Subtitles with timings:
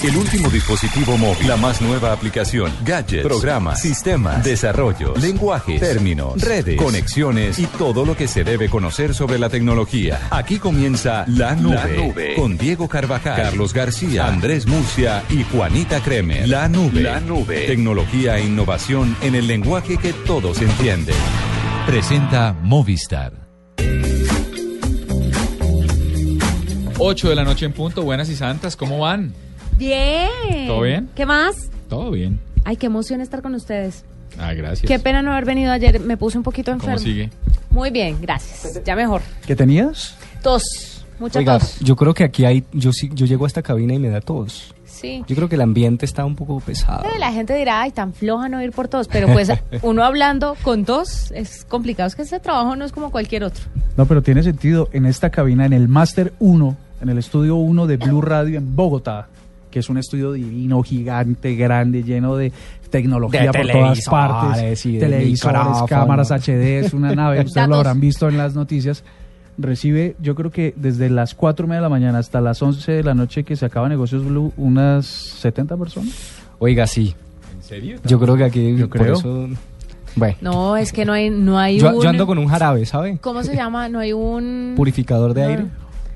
[0.00, 6.76] El último dispositivo móvil, la más nueva aplicación, gadgets, programas, sistemas, desarrollo, lenguajes, términos, redes,
[6.76, 10.28] conexiones y todo lo que se debe conocer sobre la tecnología.
[10.30, 12.34] Aquí comienza La Nube, La Nube.
[12.36, 16.48] con Diego Carvajal, Carlos García, Andrés Murcia y Juanita Kremer.
[16.48, 17.00] La Nube.
[17.00, 17.66] La Nube.
[17.66, 21.16] Tecnología e innovación en el lenguaje que todos entienden.
[21.86, 23.48] Presenta Movistar.
[27.00, 29.47] 8 de la noche en punto, buenas y santas, ¿cómo van?
[29.78, 30.66] Bien.
[30.66, 31.08] ¿Todo bien?
[31.14, 31.70] ¿Qué más?
[31.88, 32.40] Todo bien.
[32.64, 34.04] Ay, qué emoción estar con ustedes.
[34.38, 34.86] Ah, gracias.
[34.86, 36.00] Qué pena no haber venido ayer.
[36.00, 36.98] Me puse un poquito ¿Cómo enfermo.
[36.98, 37.30] sigue?
[37.70, 38.82] Muy bien, gracias.
[38.84, 39.22] Ya mejor.
[39.46, 40.16] ¿Qué tenías?
[40.42, 41.04] Tos.
[41.18, 41.78] Mucha Oiga, tos.
[41.80, 44.20] yo creo que aquí hay, yo sí, yo llego a esta cabina y me da
[44.20, 44.74] tos.
[44.84, 45.24] Sí.
[45.28, 47.04] Yo creo que el ambiente está un poco pesado.
[47.18, 49.06] La gente dirá, ay, tan floja no ir por tos.
[49.08, 49.48] Pero pues
[49.82, 52.08] uno hablando con tos es complicado.
[52.08, 53.64] Es que este trabajo no es como cualquier otro.
[53.96, 57.86] No, pero tiene sentido en esta cabina, en el Master 1, en el estudio 1
[57.86, 59.28] de Blue Radio en Bogotá,
[59.78, 62.50] que es un estudio divino, gigante, grande, lleno de
[62.90, 68.00] tecnología De por todas partes, y televisores, cámaras HD, es una nave, ustedes lo habrán
[68.00, 69.04] visto en las noticias.
[69.56, 72.90] Recibe, yo creo que desde las 4 y media de la mañana hasta las 11
[72.92, 76.12] de la noche que se acaba Negocios Blue, unas 70 personas.
[76.58, 77.14] Oiga, sí.
[77.56, 77.98] ¿En serio?
[78.04, 79.14] Yo creo que aquí Yo por creo.
[79.14, 79.48] eso-
[80.16, 82.02] Bueno, No, es que no hay, no hay yo, un...
[82.02, 83.18] yo ando con un jarabe, ¿sabe?
[83.20, 83.88] ¿Cómo se llama?
[83.88, 84.72] No hay un...
[84.76, 85.48] Purificador de No.
[85.48, 85.64] aire,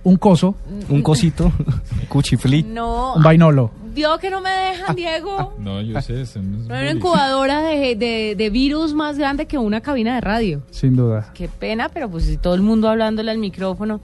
[0.05, 0.56] Un coso,
[0.89, 1.53] un cosito,
[2.08, 2.62] cuchiflí.
[2.64, 3.14] No.
[3.14, 3.70] un vainolo.
[3.95, 5.55] Vio que no me dejan, Diego.
[5.58, 6.22] No, yo sé.
[6.22, 6.97] eso no es una bullying.
[6.97, 10.62] incubadora de, de, de virus más grande que una cabina de radio.
[10.70, 11.30] Sin duda.
[11.34, 14.00] Qué pena, pero pues si todo el mundo hablándole al micrófono,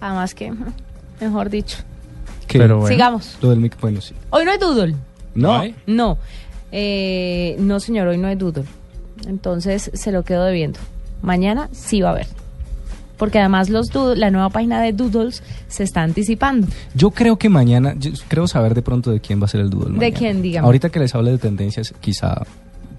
[0.00, 0.52] además que,
[1.20, 1.78] mejor dicho.
[2.46, 2.58] ¿Qué?
[2.58, 2.88] Pero bueno.
[2.88, 3.36] Sigamos.
[3.42, 4.14] Lo del mic- bueno, sí.
[4.30, 4.94] Hoy no hay doodle.
[5.34, 5.62] No.
[5.86, 6.18] No.
[6.70, 8.64] Eh, no, señor, hoy no hay doodle.
[9.26, 10.78] Entonces se lo quedo debiendo.
[11.20, 12.26] Mañana sí va a haber.
[13.22, 16.66] Porque además los doodle- la nueva página de Doodles se está anticipando.
[16.96, 19.70] yo creo que mañana, yo creo saber de pronto de quién va a ser el
[19.70, 20.18] doodle ¿De mañana.
[20.18, 20.66] quién, dígame?
[20.66, 22.42] Ahorita que les hable de tendencias, quizá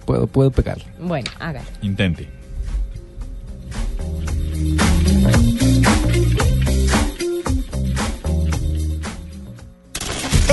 [0.05, 0.85] puedo, puedo pegarle.
[1.01, 1.65] Bueno, hágalo.
[1.81, 2.29] Intente.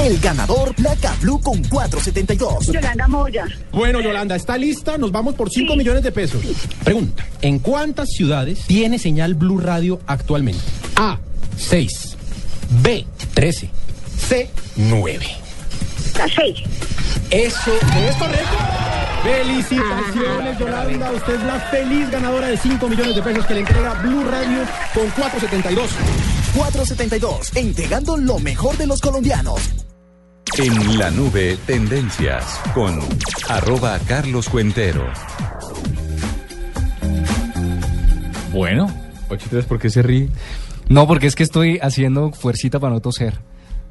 [0.04, 2.68] El ganador Placa Blue con 472.
[2.68, 3.46] Yolanda Moya.
[3.70, 4.96] Bueno, Yolanda, ¿está lista?
[4.96, 6.42] Nos vamos por 5 millones de pesos.
[6.82, 10.62] Pregunta, ¿en cuántas ciudades tiene señal Blue Radio actualmente?
[10.96, 11.18] A,
[11.58, 12.16] 6,
[12.82, 13.68] B, 13,
[14.16, 15.26] C, 9.
[16.16, 16.58] La seis.
[17.30, 18.56] Eso es correcto.
[19.22, 21.12] Felicitaciones, Yolanda.
[21.12, 24.60] Usted es la feliz ganadora de 5 millones de pesos que le entrega Blue Radio
[24.94, 25.90] con 472.
[26.56, 29.60] 472, entregando lo mejor de los colombianos.
[30.58, 32.98] En la nube, tendencias con
[33.48, 35.06] arroba Carlos Cuentero.
[38.52, 38.88] Bueno,
[39.28, 40.28] 83, ¿por qué se ríe?
[40.88, 43.38] No, porque es que estoy haciendo fuercita para no toser.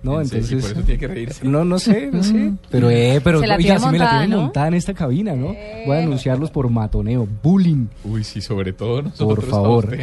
[0.02, 0.62] No, entonces.
[0.62, 1.46] ¿Por eso tiene que reírse?
[1.48, 2.54] No, no sé, no sé.
[2.70, 4.42] Pero, eh, pero, Se la oiga, sí me la montada, tienen ¿no?
[4.44, 5.56] montada en esta cabina, ¿no?
[5.86, 7.88] Voy a denunciarlos por matoneo, bullying.
[8.04, 9.46] Uy, sí, sobre todo nosotros.
[9.46, 9.98] a favor.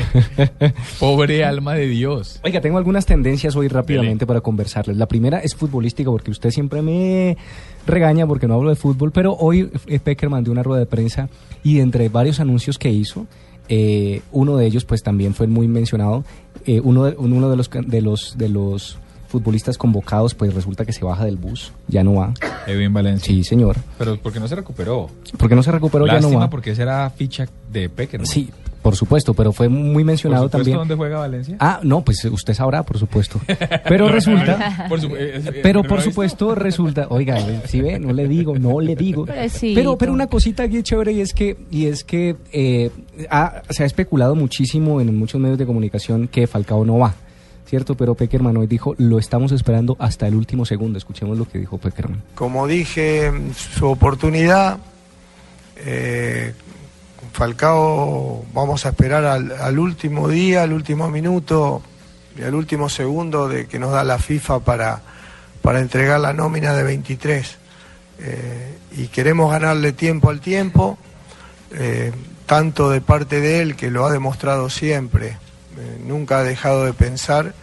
[1.01, 2.41] Pobre alma de Dios.
[2.45, 4.97] Oiga, tengo algunas tendencias hoy rápidamente para conversarles.
[4.97, 7.37] La primera es futbolística, porque usted siempre me
[7.87, 11.28] regaña porque no hablo de fútbol, pero hoy eh, Peckerman dio una rueda de prensa
[11.63, 13.27] y entre varios anuncios que hizo,
[13.69, 16.25] eh, uno de ellos pues también fue muy mencionado,
[16.67, 20.92] eh, uno, de, uno de los de los de los futbolistas convocados pues resulta que
[20.92, 22.32] se baja del bus, ya no va.
[22.66, 23.26] Edwin Valencia.
[23.26, 23.76] Sí, señor.
[23.98, 25.09] Pero porque no se recuperó.
[25.38, 26.50] Porque no se recuperó, ya no Lástima va.
[26.50, 28.26] porque esa era ficha de Pecker.
[28.26, 28.50] Sí,
[28.82, 30.78] por supuesto, pero fue muy mencionado Por supuesto, también.
[30.78, 31.56] ¿dónde juega Valencia?
[31.59, 33.41] Ah, no, pues usted sabrá, por supuesto.
[33.88, 37.36] Pero resulta, Por su- eh, eh, pero ¿no por supuesto resulta, oiga,
[37.66, 39.26] si ve, no le digo, no le digo.
[39.26, 39.75] Pobrecito.
[39.75, 42.91] Pero, pero una cosita aquí chévere y es que, y es que eh,
[43.28, 47.15] ha- se ha especulado muchísimo en muchos medios de comunicación que Falcao no va,
[47.66, 47.97] ¿cierto?
[47.97, 50.99] Pero Peckerman hoy dijo, lo estamos esperando hasta el último segundo.
[50.99, 52.22] Escuchemos lo que dijo Peckerman.
[52.34, 54.78] Como dije, su oportunidad,
[55.77, 56.54] eh,
[57.32, 61.82] Falcao vamos a esperar al, al último día, al último minuto
[62.38, 65.03] y al último segundo de que nos da la FIFA para,
[65.62, 67.59] para entregar la nómina de 23.
[68.18, 70.98] Eh, y queremos ganarle tiempo al tiempo,
[71.72, 72.13] eh,
[72.47, 75.36] tanto de parte de él, que lo ha demostrado siempre,
[76.05, 77.55] nunca ha dejado de pensar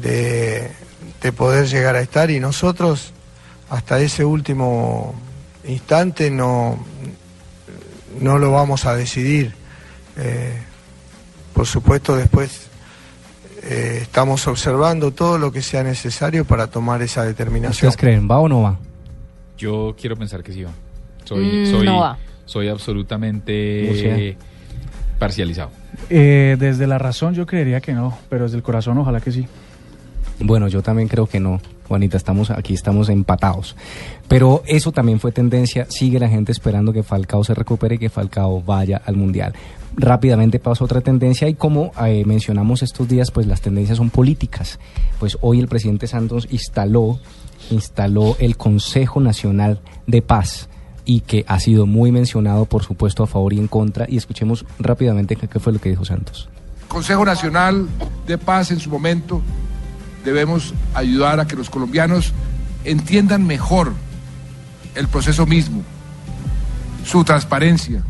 [0.00, 0.70] de,
[1.22, 3.12] de poder llegar a estar y nosotros
[3.70, 5.14] hasta ese último
[5.66, 6.84] instante no,
[8.20, 9.54] no lo vamos a decidir.
[10.16, 10.52] Eh,
[11.52, 12.68] por supuesto después
[13.62, 17.88] eh, estamos observando todo lo que sea necesario para tomar esa determinación.
[17.88, 18.78] ¿Ustedes creen, va o no va?
[19.56, 20.70] Yo quiero pensar que sí va.
[21.24, 22.18] Soy, Mm, soy, no va.
[22.44, 24.36] soy absolutamente O sea.
[25.18, 25.70] parcializado.
[26.10, 29.46] Eh, desde la razón yo creería que no, pero desde el corazón ojalá que sí.
[30.40, 31.60] Bueno, yo también creo que no.
[31.86, 33.76] Juanita, estamos aquí, estamos empatados.
[34.26, 35.86] Pero eso también fue tendencia.
[35.88, 39.54] Sigue la gente esperando que Falcao se recupere y que Falcao vaya al Mundial.
[39.96, 44.10] Rápidamente paso a otra tendencia y como eh, mencionamos estos días, pues las tendencias son
[44.10, 44.80] políticas.
[45.20, 47.20] Pues hoy el presidente Santos instaló,
[47.70, 50.68] instaló el Consejo Nacional de Paz
[51.04, 54.06] y que ha sido muy mencionado, por supuesto, a favor y en contra.
[54.08, 56.48] Y escuchemos rápidamente qué, fue lo que dijo Santos.
[56.88, 57.88] Consejo Nacional
[58.26, 59.42] de Paz en su momento
[60.24, 62.32] debemos ayudar a que los colombianos
[62.84, 63.92] entiendan mejor
[64.94, 65.82] el proceso mismo,
[67.04, 68.02] su transparencia,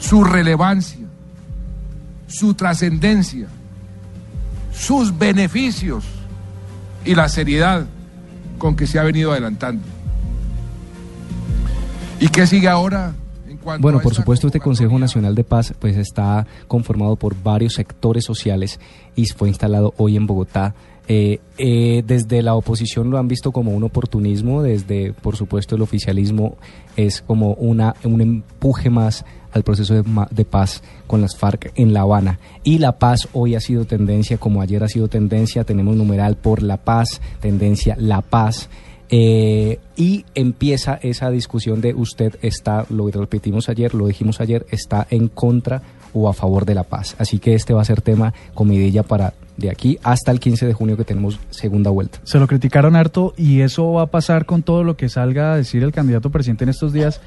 [0.00, 1.06] su relevancia,
[2.26, 3.46] su trascendencia,
[4.72, 6.04] sus beneficios
[7.04, 7.86] y la seriedad
[8.58, 9.97] con que se ha venido adelantando.
[12.20, 13.14] ¿Y qué sigue ahora?
[13.80, 18.80] Bueno, por supuesto, este Consejo Nacional de Paz pues está conformado por varios sectores sociales
[19.14, 20.74] y fue instalado hoy en Bogotá.
[21.10, 25.82] Eh, eh, desde la oposición lo han visto como un oportunismo, desde, por supuesto, el
[25.82, 26.56] oficialismo
[26.96, 31.94] es como una, un empuje más al proceso de, de, paz con las FARC en
[31.94, 32.38] La Habana.
[32.62, 36.62] Y la paz hoy ha sido tendencia, como ayer ha sido tendencia, tenemos numeral por
[36.62, 38.68] la paz, tendencia la paz.
[39.10, 45.06] Eh, y empieza esa discusión de usted está, lo repetimos ayer, lo dijimos ayer, está
[45.10, 45.82] en contra
[46.12, 47.16] o a favor de la paz.
[47.18, 50.72] Así que este va a ser tema comidilla para de aquí hasta el 15 de
[50.72, 52.20] junio que tenemos segunda vuelta.
[52.24, 55.56] Se lo criticaron harto y eso va a pasar con todo lo que salga a
[55.56, 57.20] decir el candidato presidente en estos días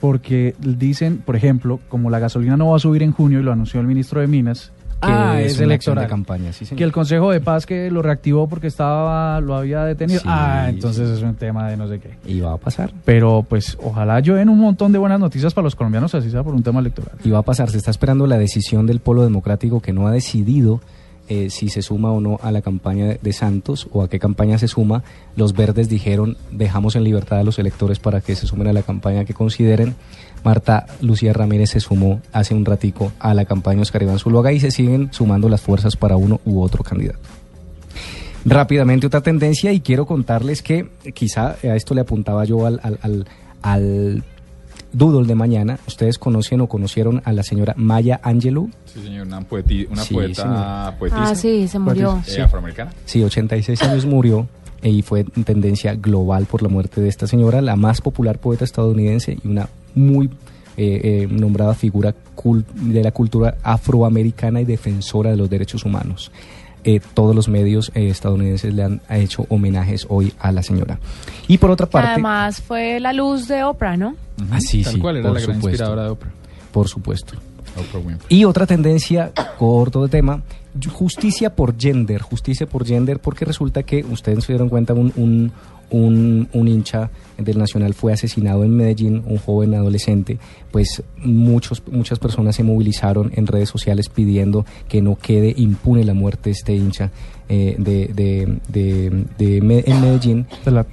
[0.00, 3.52] porque dicen, por ejemplo, como la gasolina no va a subir en junio y lo
[3.52, 4.70] anunció el ministro de Minas,
[5.00, 6.04] ah, es, es electoral.
[6.04, 9.84] de campaña, sí, que el Consejo de Paz que lo reactivó porque estaba lo había
[9.84, 10.20] detenido.
[10.20, 11.14] Sí, ah, entonces sí.
[11.14, 12.16] es un tema de no sé qué.
[12.26, 12.92] Y va a pasar.
[13.04, 16.54] Pero pues ojalá yo un montón de buenas noticias para los colombianos, así sea por
[16.54, 17.12] un tema electoral.
[17.24, 20.12] Y va a pasar, se está esperando la decisión del Polo Democrático que no ha
[20.12, 20.80] decidido
[21.30, 24.56] eh, si se suma o no a la campaña de, Santos o a qué campaña
[24.56, 25.02] se suma.
[25.36, 28.82] Los verdes dijeron, dejamos en libertad a los electores para que se sumen a la
[28.82, 29.94] campaña que consideren.
[30.44, 34.60] Marta Lucía Ramírez se sumó hace un ratico a la campaña Oscar Iván Zuluaga y
[34.60, 37.18] se siguen sumando las fuerzas para uno u otro candidato.
[38.44, 42.98] Rápidamente otra tendencia y quiero contarles que quizá a esto le apuntaba yo al, al,
[43.02, 43.26] al,
[43.62, 44.22] al
[44.92, 45.78] Doodle de mañana.
[45.86, 48.70] ¿Ustedes conocen o conocieron a la señora Maya Angelou?
[48.86, 50.98] Sí, señor, una, poeti una Sí, poeta señor.
[50.98, 51.30] poetisa.
[51.30, 52.22] Ah, sí, se murió.
[52.26, 52.92] eh, afroamericana.
[53.04, 54.48] Sí, 86 años murió
[54.82, 58.64] eh, y fue tendencia global por la muerte de esta señora, la más popular poeta
[58.64, 60.26] estadounidense y una muy
[60.76, 66.30] eh, eh, nombrada figura cul de la cultura afroamericana y defensora de los derechos humanos.
[66.84, 70.98] Eh, todos los medios eh, estadounidenses le han hecho homenajes hoy a la señora.
[71.48, 72.10] Y por otra Que parte...
[72.12, 74.14] Además fue la luz de Oprah, ¿no?
[74.50, 75.68] Ah, sí, Tal sí, cual era por la gran supuesto.
[75.70, 76.30] inspiradora de Oprah.
[76.72, 77.34] Por supuesto.
[78.28, 80.42] Y otra tendencia, corto de tema,
[80.92, 85.12] justicia por gender, justicia por gender, porque resulta que ustedes se dieron cuenta, un,
[85.90, 90.38] un, un, hincha del Nacional fue asesinado en Medellín, un joven adolescente,
[90.70, 96.14] pues muchos, muchas personas se movilizaron en redes sociales pidiendo que no quede impune la
[96.14, 97.10] muerte de este hincha
[97.48, 100.46] eh, de, de, de, en Medellín.
[100.64, 100.84] De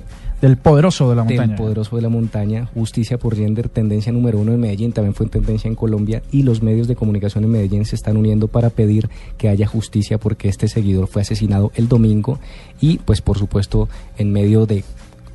[0.41, 1.55] del poderoso de la Del montaña.
[1.57, 5.67] poderoso de la montaña, justicia por gender, tendencia número uno en Medellín, también fue tendencia
[5.67, 9.49] en Colombia y los medios de comunicación en Medellín se están uniendo para pedir que
[9.49, 12.39] haya justicia porque este seguidor fue asesinado el domingo
[12.79, 14.83] y pues por supuesto en medio de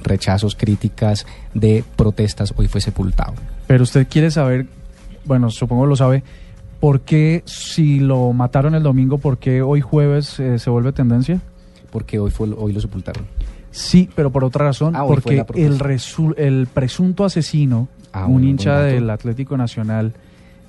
[0.02, 3.34] rechazos, críticas, de protestas, hoy fue sepultado.
[3.66, 4.66] Pero usted quiere saber,
[5.24, 6.22] bueno, supongo lo sabe,
[6.78, 11.40] ¿por qué si lo mataron el domingo, por qué hoy jueves eh, se vuelve tendencia?
[11.90, 13.26] Porque hoy, fue, hoy lo sepultaron.
[13.70, 18.48] Sí, pero por otra razón, Ah, porque el, resu- el presunto asesino, Ah, un bueno,
[18.48, 20.12] hincha del Atlético Nacional,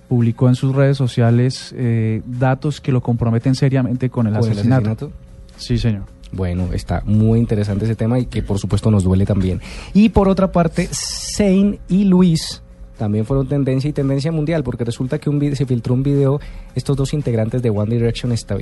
[0.08, 4.52] publicó en sus redes sociales eh, datos que lo comprometen seriamente con el ¿Con el
[4.52, 4.92] asesinato.
[4.92, 5.12] asesinato?
[5.58, 6.04] Sí, señor.
[6.34, 9.60] Bueno, está muy interesante ese tema y que por supuesto nos duele también.
[9.94, 10.88] Y por otra parte,
[11.36, 12.62] Zayn y Luis
[13.02, 16.40] también fueron tendencia y tendencia mundial, porque resulta que un video, se filtró un video,
[16.76, 18.58] estos dos integrantes de One Direction esta-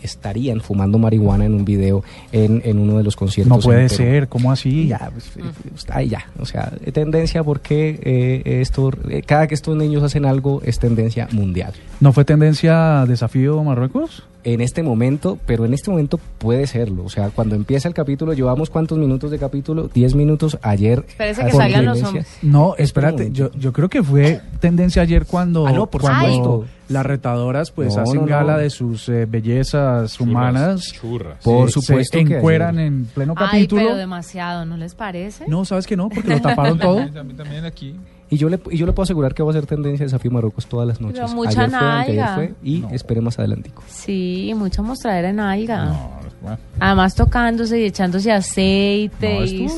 [0.00, 3.56] estarían fumando marihuana en un video en, en uno de los conciertos.
[3.56, 4.86] No puede ser, ¿cómo así?
[4.86, 5.42] Ya, pues, eh,
[5.88, 6.24] ahí ya.
[6.38, 11.26] O sea, tendencia porque eh, esto, eh, cada que estos niños hacen algo es tendencia
[11.32, 11.72] mundial.
[11.98, 14.22] ¿No fue tendencia desafío Marruecos?
[14.44, 17.04] En este momento, pero en este momento puede serlo.
[17.04, 19.88] O sea, cuando empieza el capítulo, llevamos cuántos minutos de capítulo?
[19.92, 21.04] 10 minutos ayer.
[21.08, 22.26] Espérese que por salgan los hombres.
[22.42, 27.06] No, espérate, yo, yo creo que fue tendencia ayer cuando, Ah, no, por cuando las
[27.06, 28.26] retadoras pues No, hacen no, no.
[28.28, 30.92] gala de sus eh, bellezas humanas.
[30.92, 31.38] Churras.
[31.44, 33.82] Por Eh, supuesto se que encueran en pleno Ay, capítulo.
[33.82, 35.46] pero demasiado, ¿no les parece?
[35.48, 36.08] No, ¿sabes que no?
[36.08, 37.06] Porque lo taparon todo.
[37.10, 37.94] También aquí.
[38.30, 40.66] Y yo, le, y yo le puedo asegurar que va a ser tendencia Desafío Marruecos
[40.66, 41.34] todas las noches.
[41.34, 42.34] mucha ayer fue, nalga.
[42.36, 43.82] fue y esperemos adelantico.
[43.88, 45.86] Sí, mucha mostradera en alga.
[45.86, 46.10] No,
[46.40, 46.58] Bueno.
[46.78, 49.68] Además tocándose y echándose aceite No, y.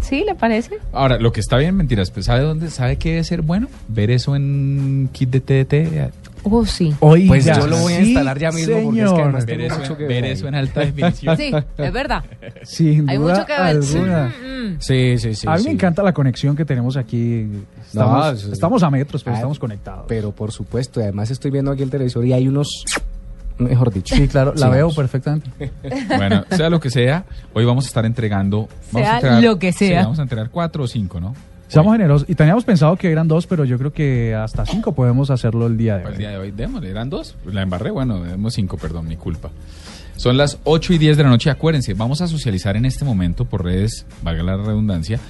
[0.00, 0.78] ¿Sí, le parece?
[0.92, 2.70] Ahora, lo que está bien, mentiras, pues, ¿sabe dónde?
[2.70, 3.66] ¿Sabe qué debe ser bueno?
[3.88, 6.12] Ver eso en kit de TDT.
[6.50, 6.94] Oh, sí.
[7.00, 9.46] Oiga, Pues yo lo voy a sí, instalar ya mismo porque es que además.
[9.46, 11.36] Ver tengo eso, mucho que ver eso en alta definición.
[11.36, 12.24] Sí, es verdad.
[12.62, 13.62] Sin Hay duda mucho que ver.
[13.62, 14.28] alguna.
[14.28, 14.76] Mm, mm.
[14.80, 15.46] Sí, sí, sí.
[15.48, 15.64] a mí sí.
[15.66, 17.46] me encanta la conexión que tenemos aquí.
[17.86, 20.04] Estamos, No, eso- estamos a metros, pero Ah, estamos conectados.
[20.08, 22.84] Pero por supuesto, además estoy viendo aquí el televisor y hay unos,
[23.58, 24.14] mejor dicho.
[24.14, 24.96] Sí, claro, la Sí, veo vamos.
[24.96, 25.50] perfectamente.
[26.16, 27.24] Bueno, sea lo que sea,
[27.54, 28.68] hoy vamos a estar entregando.
[28.92, 29.88] Vamos Sea a entregar- lo que sea.
[29.88, 31.34] sí, vamos a entregar cuatro o cinco, ¿no?
[31.68, 32.28] Seamos generosos.
[32.28, 35.76] Y teníamos pensado que eran dos, pero yo creo que hasta cinco podemos hacerlo el
[35.76, 36.12] día de hoy.
[36.12, 37.36] el día de hoy, démosle, eran dos.
[37.46, 39.50] La embarré, bueno, demos cinco, perdón, mi culpa.
[40.16, 41.48] Son las 8 y 10 de la noche.
[41.48, 45.20] Acuérdense, vamos a socializar en este momento por redes, valga la redundancia,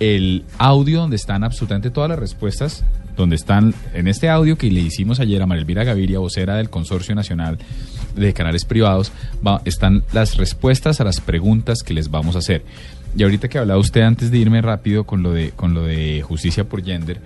[0.00, 2.82] el audio donde están absolutamente todas las respuestas,
[3.14, 7.14] donde están en este audio que le hicimos ayer a Marilvira Gaviria, vocera del Consorcio
[7.14, 7.58] Nacional
[8.16, 9.12] de Canales Privados,
[9.46, 12.62] va- están las respuestas a las preguntas que les vamos a hacer.
[13.16, 16.22] Y ahorita que hablaba usted antes de irme rápido con lo de, con lo de
[16.22, 17.20] justicia por gender,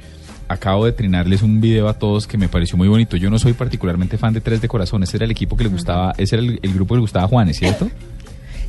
[0.48, 3.16] acabo de trinarles un video a todos que me pareció muy bonito.
[3.16, 5.70] Yo no soy particularmente fan de Tres de Corazón, ese era el equipo que le
[5.70, 7.90] gustaba, ese era el, el grupo que le gustaba a Juanes, ¿cierto?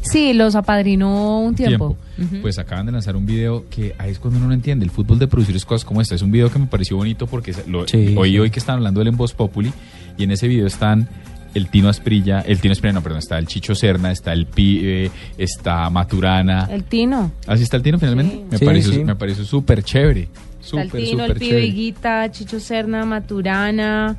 [0.01, 1.95] Sí, los apadrinó un tiempo.
[2.41, 4.83] Pues acaban de lanzar un video que ahí es cuando uno no entiende.
[4.83, 6.13] El fútbol de producir es cosas como esta.
[6.13, 8.75] Es un video que me pareció bonito porque se- lo, Sí, hoy, hoy que están
[8.77, 9.71] hablando del en Voz Populi
[10.17, 11.07] y en ese video están
[11.53, 15.11] el Tino Asprilla, el Tino Asprilla, no, perdón, está el Chicho Serna, está el Pibe,
[15.37, 16.67] está Maturana.
[16.71, 17.31] El Tino.
[17.47, 18.35] ¿Así está el Tino finalmente?
[18.35, 18.43] Sí.
[18.51, 19.03] Me, Sí, pareció, sí.
[19.03, 20.21] me pareció súper chévere.
[20.63, 21.65] Está el Súper, Tino, el súper Pibe.
[21.65, 24.15] Higuita, Chicho Serna, Maturana.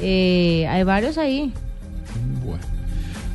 [0.00, 1.52] eh, hay varios ahí.
[2.44, 2.62] Bueno.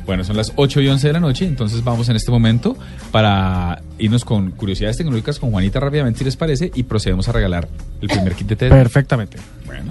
[0.06, 2.76] Bueno, son las 8 y 11 de la noche, entonces vamos en este momento
[3.10, 7.68] para irnos con curiosidades tecnológicas con Juanita rápidamente, si les parece, y procedemos a regalar
[8.02, 8.68] el primer kit de TED.
[8.68, 9.38] Perfectamente.
[9.64, 9.90] Bueno.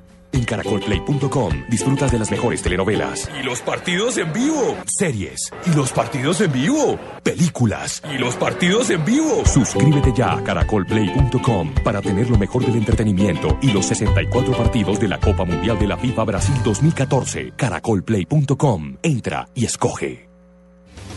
[0.31, 3.29] En caracolplay.com disfrutas de las mejores telenovelas.
[3.39, 4.77] Y los partidos en vivo.
[4.85, 5.51] Series.
[5.65, 6.99] Y los partidos en vivo.
[7.23, 8.01] Películas.
[8.13, 9.43] Y los partidos en vivo.
[9.45, 15.07] Suscríbete ya a caracolplay.com para tener lo mejor del entretenimiento y los 64 partidos de
[15.07, 17.53] la Copa Mundial de la FIFA Brasil 2014.
[17.55, 18.97] Caracolplay.com.
[19.03, 20.30] Entra y escoge.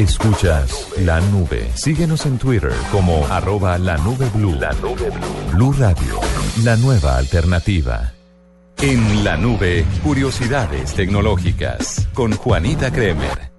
[0.00, 1.70] Escuchas la nube.
[1.74, 4.54] Síguenos en Twitter como arroba la nube blue.
[4.58, 5.52] La nube blue.
[5.52, 6.18] Blue Radio,
[6.64, 8.10] la nueva alternativa.
[8.78, 13.49] En la nube, curiosidades tecnológicas con Juanita Kremer.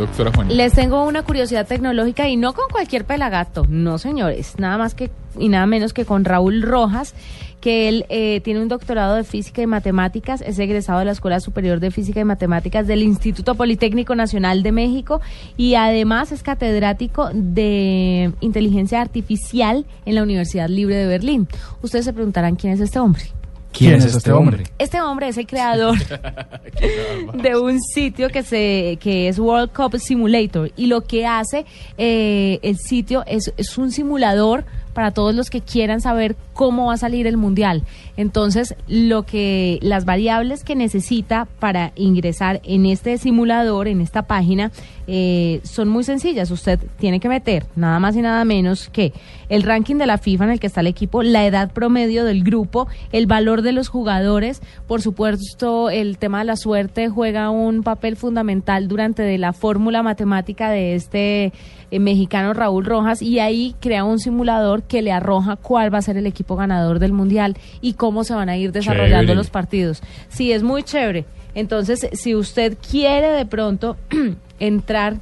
[0.00, 0.56] Doctora Juanita.
[0.56, 5.10] Les tengo una curiosidad tecnológica y no con cualquier pelagato, no señores, nada más que
[5.38, 7.14] y nada menos que con Raúl Rojas,
[7.60, 11.38] que él eh, tiene un doctorado de física y matemáticas, es egresado de la Escuela
[11.38, 15.20] Superior de Física y Matemáticas del Instituto Politécnico Nacional de México
[15.58, 21.46] y además es catedrático de inteligencia artificial en la Universidad Libre de Berlín.
[21.82, 23.24] Ustedes se preguntarán quién es este hombre.
[23.72, 24.64] ¿Quién, es este hombre?
[24.78, 25.96] Este hombre es el creador
[27.34, 31.64] de un sitio que se que es World Cup Simulator y lo que hace
[31.96, 36.94] eh, el sitio es, es un simulador para todos los que quieran saber cómo va
[36.94, 37.84] a salir el mundial.
[38.20, 44.72] Entonces, lo que las variables que necesita para ingresar en este simulador, en esta página,
[45.06, 46.50] eh, son muy sencillas.
[46.50, 49.14] Usted tiene que meter nada más y nada menos que
[49.48, 52.44] el ranking de la FIFA en el que está el equipo, la edad promedio del
[52.44, 57.82] grupo, el valor de los jugadores, por supuesto, el tema de la suerte juega un
[57.82, 61.52] papel fundamental durante de la fórmula matemática de este
[61.90, 66.02] eh, mexicano Raúl Rojas y ahí crea un simulador que le arroja cuál va a
[66.02, 69.34] ser el equipo ganador del mundial y cómo se van a ir desarrollando Chévere.
[69.34, 70.02] los partidos.
[70.28, 71.24] Sí, es muy chévere.
[71.54, 73.96] Entonces, si usted quiere de pronto
[74.60, 75.16] entrar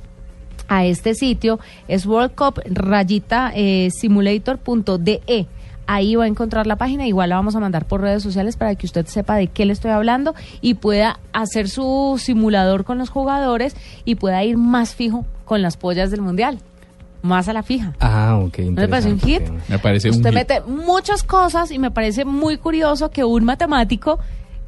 [0.69, 5.47] a este sitio, es World Cup rayita eh, simulator.de.
[5.87, 8.75] ahí va a encontrar la página, igual la vamos a mandar por redes sociales para
[8.75, 13.09] que usted sepa de qué le estoy hablando y pueda hacer su simulador con los
[13.09, 16.59] jugadores y pueda ir más fijo con las pollas del mundial.
[17.23, 17.95] Más a la fija.
[18.01, 18.59] Ah, ok.
[18.61, 19.43] ¿No me parece un hit?
[19.69, 20.35] Me parece un Usted hit.
[20.35, 24.19] mete muchas cosas y me parece muy curioso que un matemático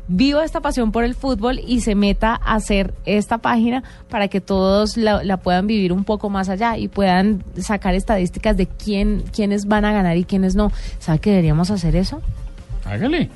[0.09, 4.41] viva esta pasión por el fútbol y se meta a hacer esta página para que
[4.41, 9.23] todos la, la puedan vivir un poco más allá y puedan sacar estadísticas de quién
[9.33, 10.73] quiénes van a ganar y quiénes no.
[10.99, 12.21] ¿Sabe que deberíamos hacer eso?
[12.85, 13.31] Hágale.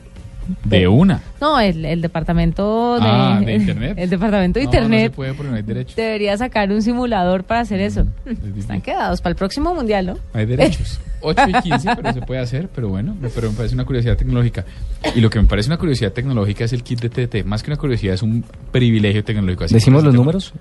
[0.65, 1.23] De una.
[1.41, 3.95] No, el, el departamento de, Ah, de internet.
[3.99, 5.95] El departamento de No, no internet se puede porque no hay derecho.
[5.97, 8.05] debería sacar un simulador para hacer eso.
[8.25, 10.19] Mm, Están quedados para el próximo mundial, ¿no?
[10.33, 11.01] Hay derechos.
[11.27, 14.15] 8 y 15, pero se puede hacer, pero bueno, me- pero me parece una curiosidad
[14.15, 14.67] tecnológica.
[15.15, 17.47] Y lo que me parece una curiosidad tecnológica es el kit de TT.
[17.47, 19.65] Más que una curiosidad, es un privilegio tecnológico.
[19.65, 20.53] Así ¿Decimos los números?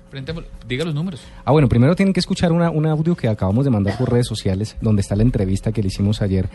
[0.66, 1.20] Diga los números.
[1.44, 4.26] Ah, bueno, primero tienen que escuchar una, un audio que acabamos de mandar por redes
[4.26, 6.48] sociales, donde está la entrevista que le hicimos ayer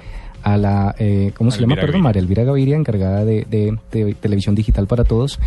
[0.44, 1.76] a la, eh, ¿cómo se llama?
[1.76, 2.02] Perdón.
[2.02, 5.40] María Elvira Gaviria, encargada de, de- de televisión digital para todos.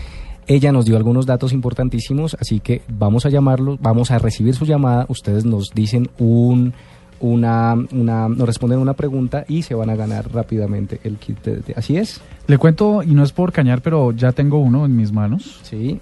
[0.47, 4.65] Ella nos dio algunos datos importantísimos, así que vamos a llamarlo, vamos a recibir su
[4.67, 5.07] llamada.
[5.09, 6.73] Ustedes nos dicen un,
[7.21, 11.41] una, una, nos responden una pregunta y se van a ganar rápidamente el kit.
[11.45, 12.21] de- de- ¿Así es?
[12.49, 15.61] Le cuento, y no es por cañar, pero ya tengo uno en mis manos.
[15.63, 16.01] Sí.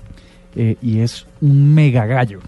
[0.56, 2.40] y es un mega gallo.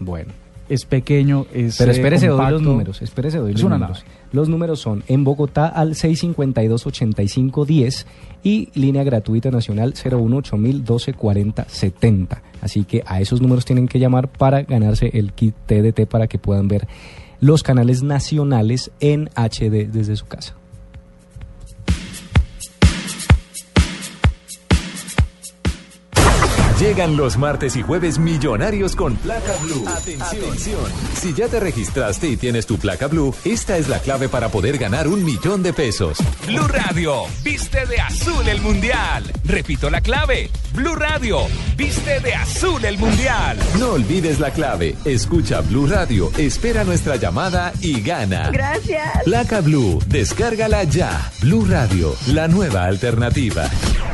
[0.00, 0.32] Bueno.
[0.68, 1.76] Es pequeño, es.
[1.78, 3.02] Pero eh, espérese, doy los números.
[3.02, 4.04] Espérese, doy Es los una números.
[4.32, 8.06] Los números son en Bogotá al 652-8510
[8.42, 12.40] y línea gratuita nacional 018-1240-70.
[12.62, 16.38] Así que a esos números tienen que llamar para ganarse el kit TDT para que
[16.38, 16.88] puedan ver
[17.40, 20.56] los canales nacionales en HD desde su casa.
[26.84, 29.86] Llegan los martes y jueves millonarios con placa blue.
[29.88, 30.84] Atención.
[31.14, 34.76] Si ya te registraste y tienes tu placa blue, esta es la clave para poder
[34.76, 36.18] ganar un millón de pesos.
[36.46, 39.24] Blue Radio, viste de azul el mundial.
[39.46, 40.50] Repito la clave.
[40.74, 41.38] Blue Radio,
[41.74, 43.56] viste de azul el mundial.
[43.78, 44.94] No olvides la clave.
[45.06, 48.50] Escucha Blue Radio, espera nuestra llamada y gana.
[48.50, 49.24] Gracias.
[49.24, 51.32] Placa Blue, descárgala ya.
[51.40, 53.70] Blue Radio, la nueva alternativa.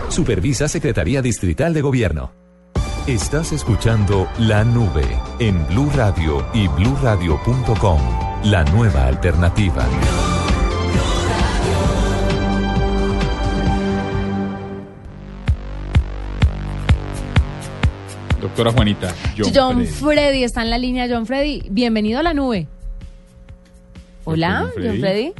[0.09, 2.38] Supervisa Secretaría Distrital de Gobierno.
[3.11, 8.01] Estás escuchando La Nube en Blue Radio y bluradio.com.
[8.44, 9.85] La nueva alternativa.
[18.40, 19.12] Doctora Juanita.
[19.37, 19.90] John John Freddy.
[19.90, 21.09] Freddy está en la línea.
[21.11, 22.68] John Freddy, bienvenido a la nube.
[24.23, 24.88] Hola, John Freddy.
[24.88, 25.33] John Freddy.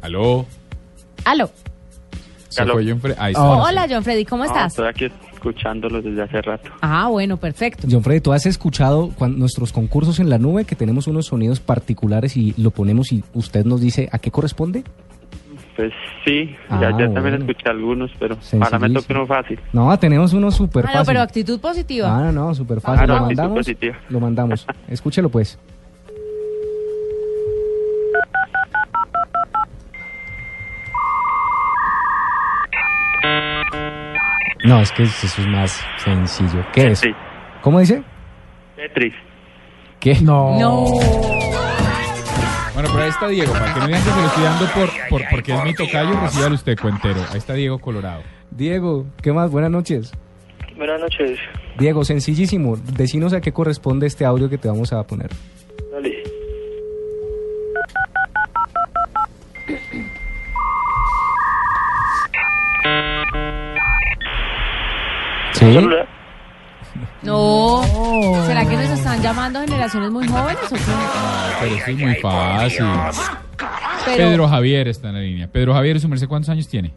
[0.00, 0.46] Aló.
[1.26, 1.50] Aló.
[2.48, 2.72] Se Aló.
[2.72, 3.16] fue John Freddy.
[3.18, 3.44] Ahí está.
[3.44, 4.72] Hola, John Freddy, ¿cómo estás?
[4.72, 6.70] estoy aquí escuchándolo desde hace rato.
[6.80, 7.86] Ah, bueno, perfecto.
[7.90, 12.36] John Freddy, ¿tú has escuchado nuestros concursos en la nube que tenemos unos sonidos particulares
[12.36, 14.82] y lo ponemos y usted nos dice a qué corresponde?
[15.76, 15.92] Pues
[16.24, 19.60] sí, Ah, ya, ya también escuché algunos, pero ahora me toca uno fácil.
[19.74, 20.98] No, tenemos uno súper Ah, fácil.
[21.00, 22.16] no, pero actitud positiva.
[22.16, 23.02] Ah, no, no, súper fácil.
[23.02, 23.58] Ah, no, lo mandamos.
[23.58, 23.96] positiva.
[24.08, 24.66] Lo mandamos.
[24.88, 25.58] Escúchelo pues.
[34.66, 36.64] No, es que eso es más sencillo.
[36.72, 37.02] ¿Qué es?
[37.62, 38.02] ¿Cómo dice?
[38.76, 39.14] Tetris.
[40.00, 40.16] ¿Qué?
[40.20, 40.56] No.
[42.74, 44.90] Bueno, pero ahí está Diego, para que no digan que se lo estoy dando por,
[45.08, 47.20] por- porque es mi tocayo, recíbalo usted cuentero.
[47.30, 48.22] Ahí está Diego Colorado.
[48.50, 49.50] Diego, ¿qué más?
[49.50, 50.12] Buenas noches.
[50.76, 51.38] Buenas noches.
[51.78, 52.76] Diego, sencillísimo.
[52.76, 55.30] Decinos a qué corresponde este audio que te vamos a poner.
[65.58, 65.78] ¿Sí?
[67.22, 67.82] No.
[68.46, 70.80] ¿Será que nos están llamando generaciones muy jóvenes o qué?
[71.60, 72.84] Pero eso es muy fácil.
[74.04, 75.48] Pero- Pedro Javier está en la línea.
[75.48, 76.92] Pedro Javier, ¿su merced cuántos años tiene?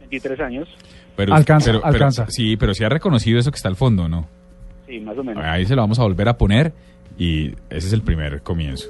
[0.00, 0.68] 23 años.
[1.16, 2.26] Pero, Alcanza, pero- pero- alcanza.
[2.28, 4.26] sí, pero sí ha reconocido eso que está al fondo, ¿no?
[4.86, 5.44] Sí, más o menos.
[5.44, 6.72] Ahí se lo vamos a volver a poner
[7.18, 8.88] y ese es el primer comienzo.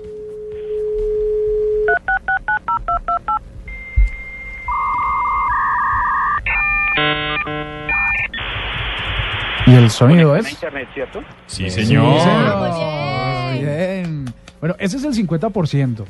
[9.68, 10.50] Y el sonido es.
[10.50, 11.20] internet, ¿cierto?
[11.46, 12.04] Sí, Sí, señor.
[12.04, 14.24] Muy bien.
[14.60, 16.04] Bueno, ese es el 50%.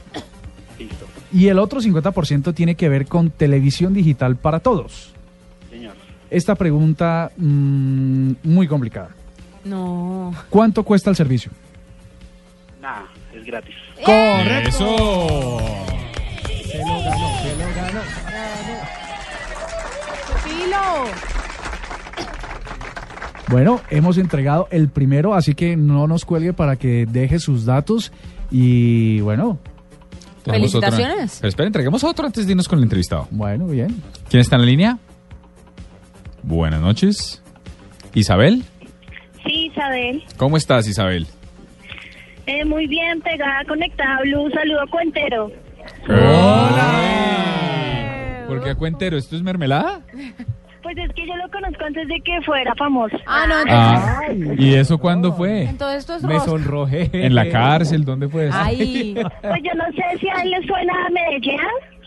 [1.33, 5.12] Y el otro 50% tiene que ver con televisión digital para todos.
[5.71, 5.94] Señor.
[6.31, 9.11] Esta pregunta mm, muy complicada.
[9.64, 10.33] No.
[10.49, 11.51] ¿Cuánto cuesta el servicio?
[12.81, 13.75] Nada, es gratis.
[14.05, 14.68] Correcto.
[14.68, 15.59] Eso.
[16.64, 18.01] Se lo ganó, se lo ganó.
[20.44, 21.48] Pilo.
[23.51, 28.13] Bueno, hemos entregado el primero, así que no nos cuelgue para que deje sus datos
[28.51, 29.59] y bueno.
[30.45, 30.91] Tenemos otro.
[30.91, 31.39] Felicitaciones.
[31.41, 33.27] Pero espera, entreguemos otro antes de irnos con el entrevistado.
[33.31, 34.03] Bueno, bien.
[34.29, 34.99] ¿Quién está en la línea?
[36.43, 37.43] Buenas noches.
[38.15, 38.65] Isabel.
[39.45, 40.25] Sí, Isabel.
[40.37, 41.27] ¿Cómo estás, Isabel?
[42.47, 44.51] Eh, muy bien, pegada, conectada a Blue.
[44.51, 45.53] Saludo cuentero.
[48.47, 49.17] ¿Por qué a cuentero?
[49.19, 50.03] ¿Esto es mermelada?
[50.88, 53.14] Pues es que yo lo conozco antes de que fuera famoso.
[53.27, 54.22] Ah, no, Ah,
[54.57, 55.64] ¿Y eso cuándo fue?
[55.64, 56.48] Entonces esto es Me rosca.
[56.51, 57.11] sonrojé.
[57.12, 58.07] ¿En la cárcel?
[58.07, 58.57] ¿Dónde fue eso?
[58.59, 59.12] Ay.
[59.14, 61.59] Pues yo no sé si a él le suena a Medellín,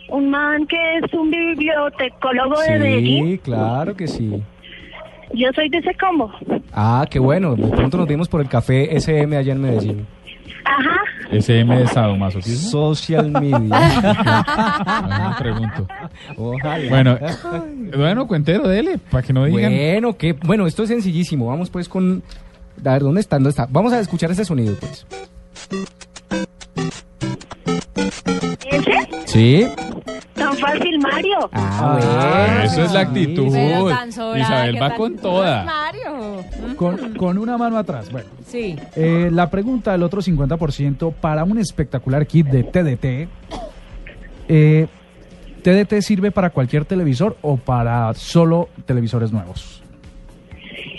[0.09, 3.27] un man que es un bibliotecólogo de Medellín.
[3.27, 4.41] Sí, claro que sí.
[5.35, 6.31] Yo soy de ese combo.
[6.73, 7.55] Ah, qué bueno.
[7.55, 10.07] De pronto nos dimos por el café SM allá en Medellín.
[10.65, 10.97] Ajá.
[11.31, 12.69] SM de sadomasoquismo.
[12.69, 15.35] Social media.
[15.39, 15.87] Pregunto.
[16.37, 16.89] Ojalá.
[16.89, 17.17] Bueno,
[17.95, 19.71] bueno, cuentero, dele, para que no digan.
[19.71, 21.47] Bueno, que, bueno, esto es sencillísimo.
[21.47, 22.21] Vamos pues con...
[22.83, 23.37] A ver, ¿dónde está?
[23.37, 23.67] ¿Dónde está?
[23.69, 25.05] Vamos a escuchar ese sonido, pues.
[28.71, 29.07] ¿Ese?
[29.25, 29.67] Sí.
[30.51, 31.49] Tan fácil, Mario.
[31.53, 31.99] Ah,
[32.59, 33.49] Ah, eso es la actitud.
[33.51, 35.63] Pero tan sobrada, Isabel ¿qué va con toda.
[35.63, 36.43] Mario.
[36.75, 38.11] Con, con una mano atrás.
[38.11, 38.29] Bueno.
[38.45, 38.75] Sí.
[38.95, 43.29] Eh, la pregunta del otro 50% para un espectacular kit de TDT.
[44.47, 44.87] eh,
[45.63, 49.81] ¿TDT sirve para cualquier televisor o para solo televisores nuevos?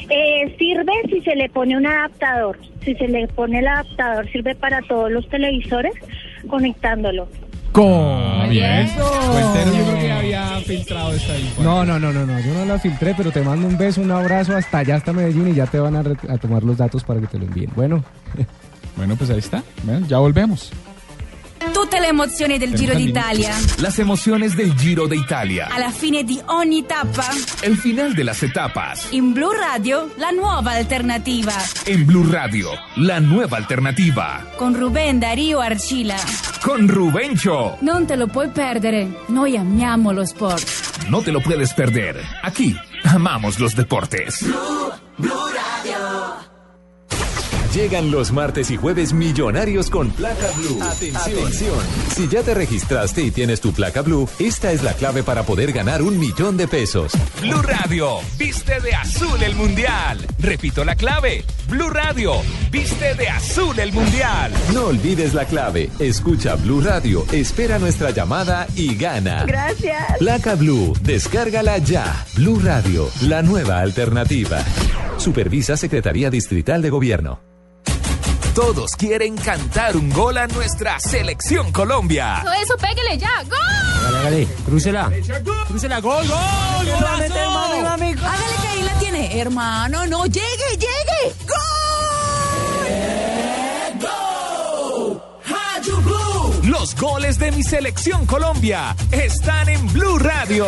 [0.08, 2.58] Eh, sirve si se le pone un adaptador.
[2.84, 5.92] Si se le pone el adaptador, sirve para todos los televisores
[6.48, 7.26] conectándolo.
[7.74, 8.88] Ah, bien.
[8.94, 11.62] Cuentero, yo creo que había filtrado esta info.
[11.62, 12.40] No, no, no, no, no.
[12.40, 15.48] Yo no la filtré, pero te mando un beso, un abrazo hasta allá, hasta Medellín
[15.48, 17.70] y ya te van a, re- a tomar los datos para que te lo envíen.
[17.74, 18.04] Bueno.
[18.96, 19.62] Bueno, pues ahí está.
[19.84, 20.70] Bueno, ya volvemos.
[21.70, 23.54] Tutte le emozioni del Giro d'Italia.
[23.78, 25.68] Las emociones del Giro de Italia.
[25.70, 27.26] Alla fine di ogni tappa.
[27.60, 29.08] El final de las etapas.
[29.12, 31.54] In Blue Radio, la nuova alternativa.
[31.84, 34.44] En Blue Radio, la nueva alternativa.
[34.56, 36.16] Con Rubén Darío Archila.
[36.62, 37.76] Con Rubencho.
[37.80, 39.08] Non te lo puoi perdere.
[39.28, 40.64] Noi amiamo lo sport.
[41.08, 42.20] No te lo puedes perder.
[42.42, 44.44] Aquí, amamos los deportes.
[47.74, 50.78] Llegan los martes y jueves millonarios con placa blue.
[50.82, 51.78] Atención.
[52.14, 55.72] Si ya te registraste y tienes tu placa blue, esta es la clave para poder
[55.72, 57.12] ganar un millón de pesos.
[57.40, 60.18] Blue Radio, viste de azul el mundial.
[60.38, 61.44] Repito la clave.
[61.70, 62.34] Blue Radio,
[62.70, 64.52] viste de azul el mundial.
[64.74, 65.88] No olvides la clave.
[65.98, 69.44] Escucha Blue Radio, espera nuestra llamada y gana.
[69.46, 70.18] Gracias.
[70.18, 72.26] Placa Blue, descárgala ya.
[72.36, 74.62] Blue Radio, la nueva alternativa.
[75.16, 77.52] Supervisa Secretaría Distrital de Gobierno.
[78.54, 82.42] Todos quieren cantar un gol a nuestra selección Colombia.
[82.42, 83.42] Eso, eso, pégale ya.
[83.48, 84.16] ¡Gol!
[84.16, 84.46] Hágale.
[84.66, 85.10] Crúcela.
[85.68, 86.00] Crúcela.
[86.00, 86.36] Gol, gol.
[86.36, 89.40] Hágale que ahí la tiene.
[89.40, 91.34] Hermano, no, llegue, llegue.
[96.64, 100.66] Los goles de mi selección Colombia están en Blue Radio.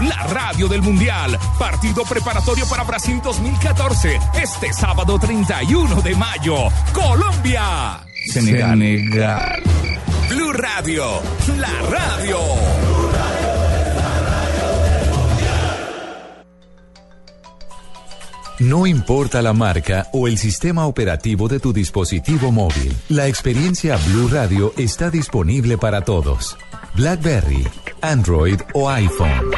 [0.00, 1.38] La radio del Mundial.
[1.58, 4.18] Partido preparatorio para Brasil 2014.
[4.34, 6.54] Este sábado 31 de mayo.
[6.92, 8.00] Colombia.
[8.32, 9.62] Senegal.
[10.28, 11.04] Blue Radio.
[11.58, 12.38] La radio.
[18.60, 24.28] No importa la marca o el sistema operativo de tu dispositivo móvil, la experiencia Blue
[24.28, 26.58] Radio está disponible para todos.
[26.94, 27.66] BlackBerry,
[28.02, 29.50] Android o iPhone.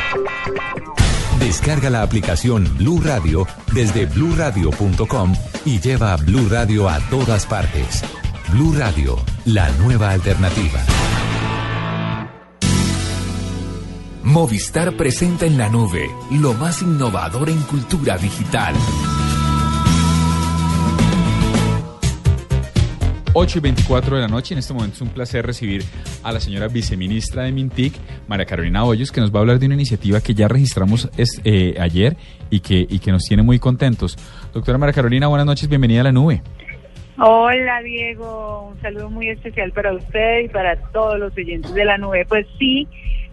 [1.38, 8.02] Descarga la aplicación Blue Radio desde bluradio.com y lleva a Blue Radio a todas partes.
[8.48, 10.80] Blue Radio, la nueva alternativa.
[14.22, 18.74] Movistar presenta en la nube lo más innovador en cultura digital.
[23.34, 24.54] 8 y 24 de la noche.
[24.54, 25.82] En este momento es un placer recibir
[26.22, 27.94] a la señora viceministra de Mintic,
[28.28, 31.40] María Carolina Hoyos, que nos va a hablar de una iniciativa que ya registramos es-
[31.44, 32.16] eh, ayer
[32.50, 34.16] y que, y que nos tiene muy contentos.
[34.52, 36.42] Doctora María Carolina, buenas noches, bienvenida a la nube.
[37.18, 41.96] Hola Diego, un saludo muy especial para usted y para todos los oyentes de la
[41.98, 42.24] nube.
[42.26, 42.86] Pues sí,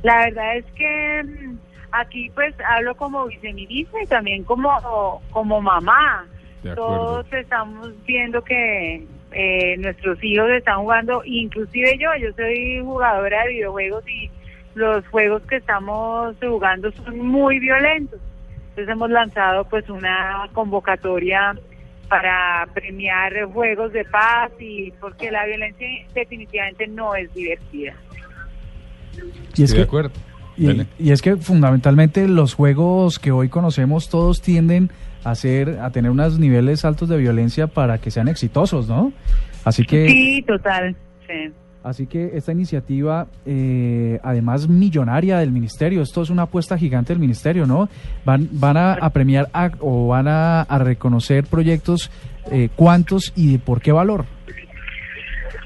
[0.03, 1.57] la verdad es que mm,
[1.91, 6.25] aquí pues hablo como viceministra y también como, como mamá.
[6.75, 13.49] Todos estamos viendo que eh, nuestros hijos están jugando, inclusive yo, yo soy jugadora de
[13.53, 14.29] videojuegos y
[14.75, 18.19] los juegos que estamos jugando son muy violentos.
[18.69, 21.55] Entonces hemos lanzado pues una convocatoria
[22.07, 27.93] para premiar juegos de paz y porque la violencia definitivamente no es divertida.
[29.55, 30.11] Y es Estoy de que- acuerdo.
[30.57, 34.91] Y, y es que fundamentalmente los juegos que hoy conocemos todos tienden
[35.23, 39.11] a ser a tener unos niveles altos de violencia para que sean exitosos, ¿no?
[39.65, 40.95] Así que Sí, total.
[41.27, 41.51] Sí.
[41.83, 47.19] así que esta iniciativa eh, además millonaria del ministerio, esto es una apuesta gigante del
[47.19, 47.89] ministerio, ¿no?
[48.25, 52.09] Van van a, a premiar a- o van a, a reconocer proyectos
[52.51, 54.25] eh, cuántos y de por qué valor.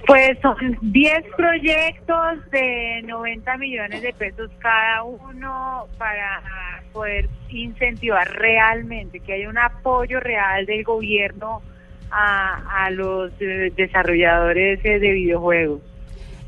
[0.06, 9.20] Pues son 10 proyectos de 90 millones de pesos cada uno para poder incentivar realmente
[9.20, 11.62] que haya un apoyo real del gobierno
[12.12, 15.82] a, a los eh, desarrolladores eh, de videojuegos.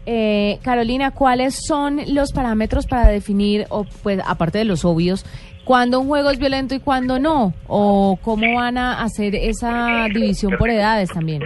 [0.05, 5.25] Eh, Carolina, ¿cuáles son los parámetros para definir, o pues aparte de los obvios,
[5.65, 7.53] cuándo un juego es violento y cuándo no?
[7.67, 11.41] ¿O cómo van a hacer esa división por edades también?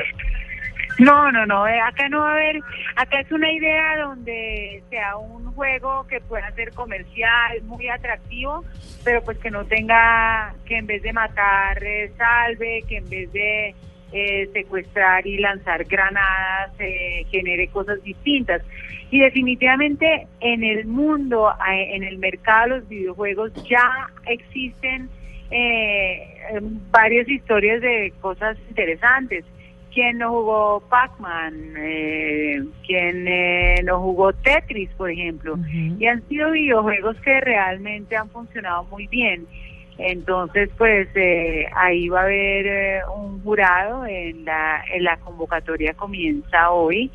[1.00, 2.60] No, no, no, eh, acá no va a haber,
[2.96, 8.66] acá es una idea donde sea un juego que pueda ser comercial, muy atractivo,
[9.04, 13.32] pero pues que no tenga, que en vez de matar eh, salve, que en vez
[13.32, 13.76] de
[14.12, 18.64] eh, secuestrar y lanzar granadas eh, genere cosas distintas.
[19.12, 25.10] Y definitivamente en el mundo, en el mercado de los videojuegos ya existen
[25.52, 26.60] eh,
[26.92, 29.46] varias historias de cosas interesantes.
[29.94, 31.74] ¿Quién no jugó Pac-Man?
[31.78, 35.58] Eh, ¿Quién eh, no jugó Tetris, por ejemplo?
[36.00, 39.48] Y han sido videojuegos que realmente han funcionado muy bien.
[40.00, 45.94] Entonces, pues eh, ahí va a haber eh, un jurado, en la, en la convocatoria
[45.94, 47.12] comienza hoy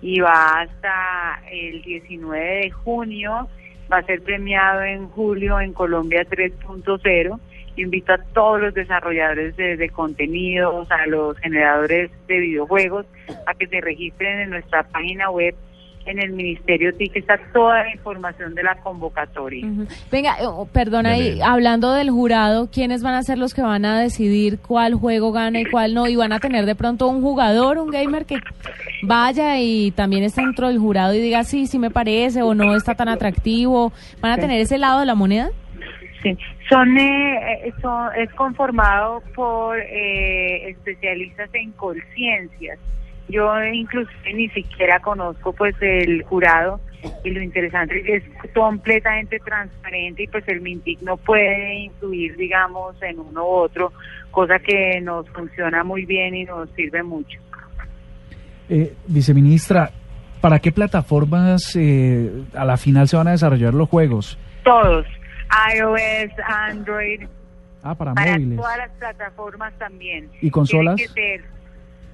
[0.00, 3.48] y va hasta el 19 de junio,
[3.92, 7.40] va a ser premiado en julio en Colombia 3.0.
[7.78, 13.06] Invito a todos los desarrolladores de, de contenidos, a los generadores de videojuegos,
[13.46, 15.54] a que se registren en nuestra página web.
[16.06, 19.66] En el Ministerio TIC está toda la información de la convocatoria.
[20.10, 23.84] Venga, eh, oh, perdona, y hablando del jurado, ¿quiénes van a ser los que van
[23.84, 26.08] a decidir cuál juego gana y cuál no?
[26.08, 28.38] ¿Y van a tener de pronto un jugador, un gamer que
[29.02, 32.74] vaya y también esté dentro del jurado y diga sí, sí me parece o no
[32.74, 33.92] está tan atractivo?
[34.22, 35.50] ¿Van a tener ese lado de la moneda?
[36.22, 36.36] Sí,
[36.68, 42.78] son, eh, eh, son- es conformado por eh, especialistas en conciencias.
[43.28, 46.80] Yo incluso ni siquiera conozco pues el jurado
[47.22, 52.36] y lo interesante es que es completamente transparente y pues el MINTIC no puede influir
[52.36, 53.92] digamos en uno u otro,
[54.30, 57.38] cosa que nos funciona muy bien y nos sirve mucho.
[58.70, 59.90] Eh, viceministra,
[60.40, 64.38] ¿para qué plataformas eh, a la final se van a desarrollar los juegos?
[64.64, 65.06] Todos,
[65.74, 67.26] iOS, Android,
[67.82, 68.58] Ah, para, para móviles.
[68.58, 70.28] todas las plataformas también.
[70.40, 70.96] ¿Y consolas?
[70.96, 71.44] Tiene que ser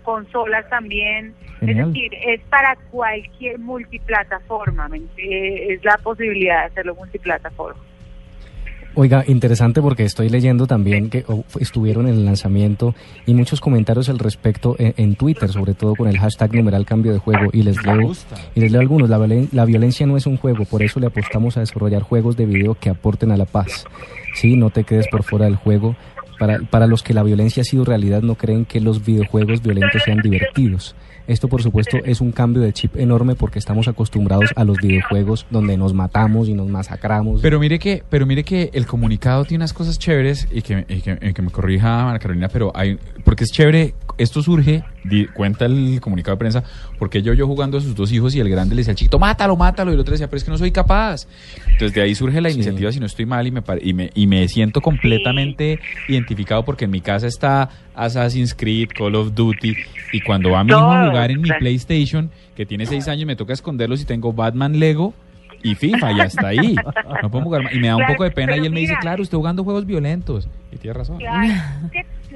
[0.02, 1.34] consolas también.
[1.60, 1.88] Genial.
[1.88, 4.88] Es decir, es para cualquier multiplataforma.
[4.88, 7.80] ¿me ent- eh, Es la posibilidad de hacerlo multiplataforma.
[8.96, 12.94] Oiga, interesante porque estoy leyendo también que oh, estuvieron en el lanzamiento
[13.26, 17.12] y muchos comentarios al respecto en, en Twitter, sobre todo con el hashtag numeral cambio
[17.12, 17.92] de juego y les leo
[18.54, 19.10] y les leo algunos.
[19.10, 22.36] La, violen- la violencia no es un juego, por eso le apostamos a desarrollar juegos
[22.36, 23.84] de video que aporten a la paz.
[24.36, 25.96] Sí, no te quedes por fuera del juego.
[26.38, 30.02] Para, para los que la violencia ha sido realidad, no creen que los videojuegos violentos
[30.04, 30.94] sean divertidos.
[31.26, 35.46] Esto, por supuesto, es un cambio de chip enorme porque estamos acostumbrados a los videojuegos
[35.50, 37.40] donde nos matamos y nos masacramos.
[37.40, 41.00] Pero mire que, pero mire que el comunicado tiene unas cosas chéveres y que, y
[41.00, 45.26] que, y que me corrija Ana Carolina, pero hay, porque es chévere, esto surge, di-
[45.26, 46.62] cuenta el comunicado de prensa,
[46.98, 49.18] porque yo yo jugando a sus dos hijos y el grande le decía al chiquito,
[49.18, 51.26] mátalo, mátalo, y el otro decía, pero es que no soy capaz.
[51.66, 54.10] Entonces de ahí surge la iniciativa, si no estoy mal, y me, pare- y me,
[54.14, 59.76] y me siento completamente identificado porque en mi casa está Assassin's Creed, Call of Duty,
[60.12, 61.48] y cuando va mi hijo a jugar en mi.
[61.58, 65.14] PlayStation, que tiene seis años, me toca esconderlos y tengo Batman Lego
[65.62, 66.74] y FIFA y hasta ahí.
[67.22, 67.74] No puedo jugar más.
[67.74, 69.86] Y me da un poco de pena y él me dice, claro, usted jugando juegos
[69.86, 70.46] violentos.
[70.72, 71.18] Y tiene razón.
[71.18, 71.52] Claro,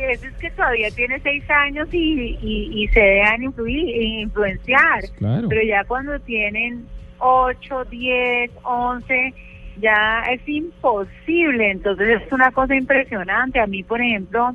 [0.01, 5.05] es que, es que todavía tiene seis años y, y, y se dejan influir, influenciar.
[5.17, 5.49] Claro.
[5.49, 6.87] Pero ya cuando tienen
[7.19, 9.35] 8, 10, 11,
[9.81, 11.71] ya es imposible.
[11.71, 13.61] Entonces es una cosa impresionante.
[13.61, 14.55] A mí, por ejemplo,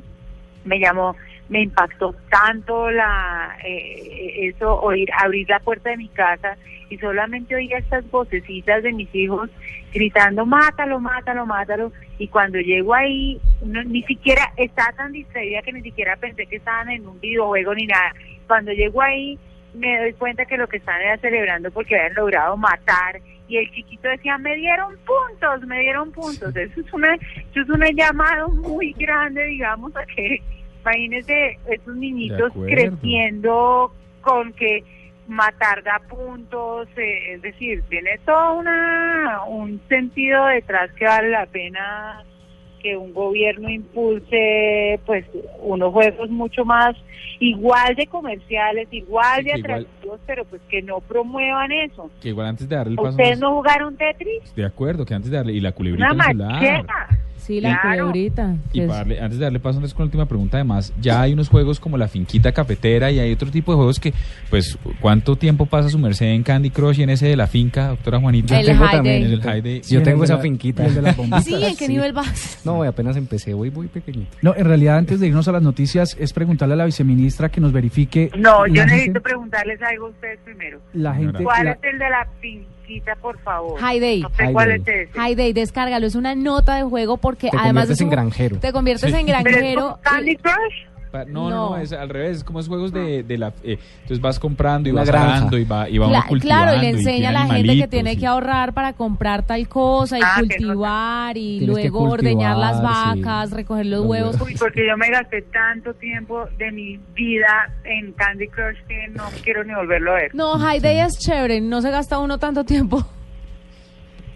[0.64, 1.16] me llamó,
[1.48, 6.56] me impactó tanto la eh, eso, oír, abrir la puerta de mi casa
[6.90, 9.50] y solamente oía estas vocecitas de mis hijos
[9.92, 11.92] gritando, mátalo, mátalo, mátalo.
[12.18, 16.56] Y cuando llego ahí, no- ni siquiera estaba tan distraída que ni siquiera pensé que
[16.56, 18.12] estaban en un videojuego ni nada.
[18.46, 19.38] Cuando llego ahí,
[19.74, 23.20] me doy cuenta que lo que están era celebrando porque habían logrado matar.
[23.48, 26.54] Y el chiquito decía, me dieron puntos, me dieron puntos.
[26.56, 30.40] Eso es una, eso es un llamado muy grande, digamos, a que,
[30.84, 34.84] imagínense, esos niñitos creciendo con que
[35.26, 41.46] matar da puntos, eh, es decir, tiene todo una, un sentido detrás que vale la
[41.46, 42.22] pena
[42.82, 45.24] que un gobierno impulse pues
[45.62, 46.94] unos juegos mucho más
[47.40, 52.10] igual de comerciales, igual de igual- atractivos, pero pues que no promuevan eso.
[52.20, 53.08] Que igual antes de darle el paso...
[53.08, 54.54] ¿Ustedes más- no jugaron Tetris?
[54.54, 55.52] De acuerdo, que antes de darle...
[55.54, 57.08] Y la culebrita Una en el celular.
[57.44, 58.06] Sí, la Claro.
[58.06, 58.56] culebrita.
[58.72, 60.92] Y que es- para darle- antes de darle paso Andrés, con la última pregunta, además,
[61.00, 64.14] ya hay unos juegos como la finquita cafetera y hay otro tipo de juegos que,
[64.50, 67.88] pues, ¿cuánto tiempo pasa su merced en Candy Crush y en ese de la finca,
[67.88, 68.58] doctora Juanita?
[68.58, 69.22] El El High Day.
[69.24, 69.82] En el High Day.
[69.88, 70.86] Yo tengo esa la- finquita.
[70.86, 71.44] el de las bombitas.
[71.44, 72.60] Sí, ¿en qué nivel vas?
[72.64, 74.36] No, apenas empecé, voy muy pequeñito.
[74.40, 77.60] No, en realidad antes de irnos a las noticias es preguntarle a la viceministra que
[77.60, 78.30] nos verifique.
[78.38, 80.80] No, yo necesito gente- preguntarles algo a ustedes primero.
[80.94, 82.26] La gente, ¿Cuál la- es el de la
[82.86, 83.80] finquita, por favor?
[83.80, 84.20] High Day.
[84.22, 85.08] No sé cuál es ese.
[85.14, 86.06] High Day, descárgalo.
[86.06, 88.56] Es una nota de juego porque Te además conviertes es un- en granjero.
[88.58, 89.16] Te conviertes Sí.
[89.18, 89.80] en ¿Pero es granjero.
[89.82, 90.54] como Candy Crush?
[91.14, 93.52] Pa- No, no, es al revés, es como es juegos de, de la...
[93.62, 95.36] eh, entonces vas comprando y Una vas granja.
[95.36, 96.64] arando y va, y va uno Cla- cultivando.
[96.64, 100.18] claro, y le enseña a la gente que tiene que ahorrar para comprar tal cosa
[100.18, 103.20] y Ah, cultivar y luego ordeñar las cultivar, sí.
[103.22, 104.40] vacas, recoger los Los huevos.
[104.40, 109.22] Uy, porque yo me gasté tanto tiempo de mi vida en Candy Crush que no
[109.44, 110.34] quiero ni volverlo a ver.
[110.34, 113.04] No, High Day es chévere, no se gasta uno tanto tiempo.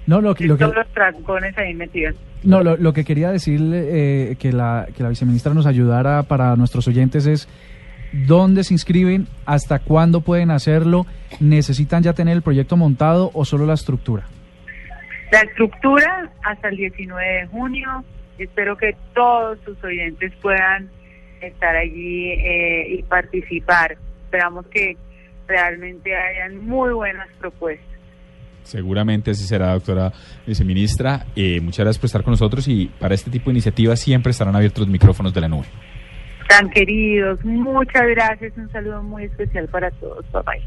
[0.09, 2.17] No, lo, que- lo que, Todos los trancones ahí metidos.
[2.43, 6.57] no, lo, lo que quería decirle eh, que, la, que la viceministra nos ayudara para
[6.57, 7.47] nuestros oyentes es
[8.27, 11.05] dónde se inscriben, hasta cuándo pueden hacerlo,
[11.41, 14.25] necesitan ya tener el proyecto montado o solo la estructura.
[15.31, 18.03] La estructura hasta el 19 de junio.
[18.39, 20.89] Espero que todos sus oyentes puedan
[21.43, 23.99] estar allí eh, y participar.
[24.25, 24.97] Esperamos que
[25.47, 27.98] realmente hayan muy buenas propuestas.
[28.69, 30.13] Seguramente así será, doctora
[30.47, 31.25] viceministra.
[31.35, 34.55] Eh, muchas gracias por estar con nosotros y para este tipo de iniciativas siempre estarán
[34.55, 35.67] abiertos los micrófonos de la nube.
[36.49, 38.53] Tan queridos, muchas gracias.
[38.57, 40.25] Un saludo muy especial para todos.
[40.33, 40.63] Bye bye.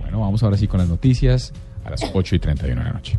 [0.00, 1.52] Bueno, vamos ahora sí con las noticias
[1.84, 3.18] a las 8 y 31 de la noche.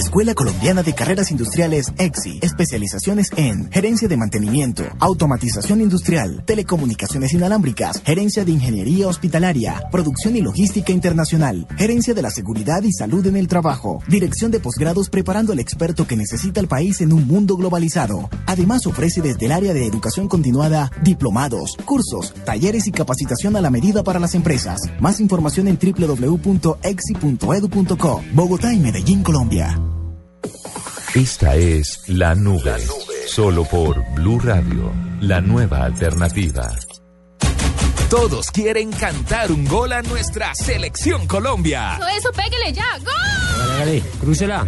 [0.00, 2.38] Escuela Colombiana de Carreras Industriales EXI.
[2.40, 10.40] Especializaciones en gerencia de mantenimiento, automatización industrial, telecomunicaciones inalámbricas, gerencia de ingeniería hospitalaria, producción y
[10.40, 15.52] logística internacional, gerencia de la seguridad y salud en el trabajo, dirección de posgrados preparando
[15.52, 18.30] al experto que necesita el país en un mundo globalizado.
[18.46, 23.68] Además ofrece desde el área de educación continuada diplomados, cursos, talleres y capacitación a la
[23.68, 24.80] medida para las empresas.
[24.98, 26.72] Más información en www.exi.edu.co.
[28.32, 29.78] Bogotá y Medellín, Colombia.
[31.14, 32.76] Esta es la nube.
[33.26, 36.70] Solo por Blue Radio, la nueva alternativa.
[38.08, 41.96] Todos quieren cantar un gol a nuestra selección Colombia.
[41.96, 42.96] Eso, eso, pégale ya.
[42.98, 43.78] ¡Gol!
[43.78, 44.64] Dale, crúcela.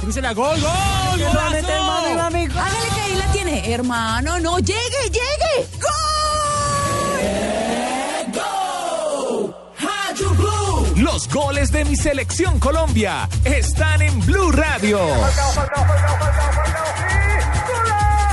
[0.00, 1.22] Crúcela, gol, gol.
[1.22, 4.38] Hágale que ahí la tiene, hermano.
[4.40, 5.68] No, llegue, llegue.
[10.98, 14.98] Los goles de mi selección Colombia están en Blue Radio.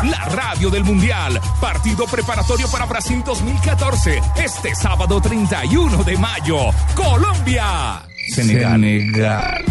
[0.03, 1.39] La radio del Mundial.
[1.61, 4.19] Partido preparatorio para Brasil 2014.
[4.37, 6.71] Este sábado 31 de mayo.
[6.95, 8.01] Colombia.
[8.33, 9.63] Senegal.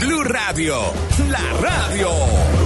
[0.00, 0.92] Blue Radio.
[1.28, 2.63] La Radio.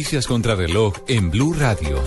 [0.00, 2.02] Noticias contra reloj en Blue Radio.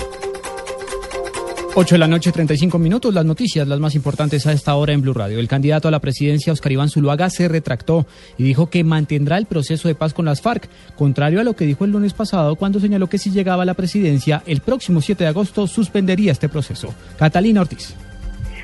[1.75, 3.13] 8 de la noche, 35 minutos.
[3.13, 5.37] Las noticias, las más importantes a esta hora en Blue Radio.
[5.37, 9.45] El candidato a la presidencia, Oscar Iván Zuluaga, se retractó y dijo que mantendrá el
[9.45, 12.79] proceso de paz con las FARC, contrario a lo que dijo el lunes pasado cuando
[12.79, 16.95] señaló que si llegaba a la presidencia, el próximo 7 de agosto suspendería este proceso.
[17.19, 17.93] Catalina Ortiz.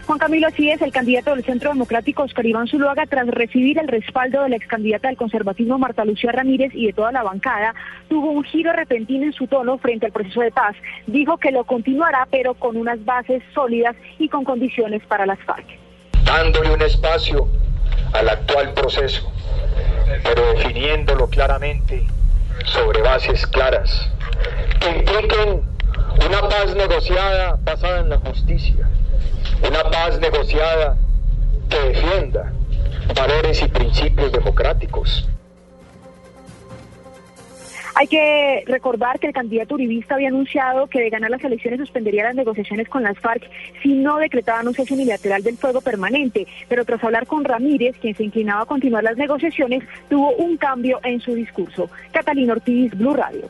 [0.10, 3.88] Juan Camilo, así es, el candidato del Centro Democrático, Oscar Iván Zuluaga, tras recibir el
[3.88, 7.76] respaldo de la ex candidata del conservatismo, Marta Lucía Ramírez, y de toda la bancada,
[8.08, 10.76] tuvo un giro repentino en su tono frente al proceso de paz.
[11.06, 15.68] Dijo que lo continuará, pero con unas bases sólidas y con condiciones para las FARC.
[16.24, 17.48] Dándole un espacio
[18.14, 19.32] al actual proceso,
[20.24, 22.04] pero definiéndolo claramente
[22.66, 24.10] sobre bases claras,
[24.80, 25.62] que impliquen
[26.26, 28.90] una paz negociada basada en la justicia
[29.68, 30.98] una paz negociada
[31.70, 32.52] que defienda
[33.16, 35.28] valores y principios democráticos.
[37.96, 42.24] Hay que recordar que el candidato uribista había anunciado que de ganar las elecciones suspendería
[42.24, 43.44] las negociaciones con las FARC
[43.84, 48.24] si no decretaban un unilateral del fuego permanente, pero tras hablar con Ramírez, quien se
[48.24, 51.90] inclinaba a continuar las negociaciones, tuvo un cambio en su discurso.
[52.14, 53.50] Catalina Ortiz, Blue Radio.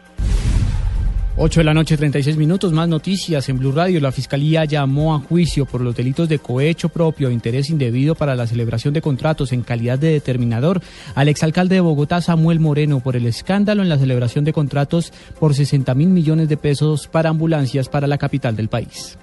[1.42, 2.74] 8 de la noche, 36 minutos.
[2.74, 4.02] Más noticias en Blue Radio.
[4.02, 8.36] La Fiscalía llamó a juicio por los delitos de cohecho propio e interés indebido para
[8.36, 10.82] la celebración de contratos en calidad de determinador
[11.16, 15.56] al exalcalde de Bogotá, Samuel Moreno, por el escándalo en la celebración de contratos por
[15.56, 19.18] 60 mil millones de pesos para ambulancias para la capital del país.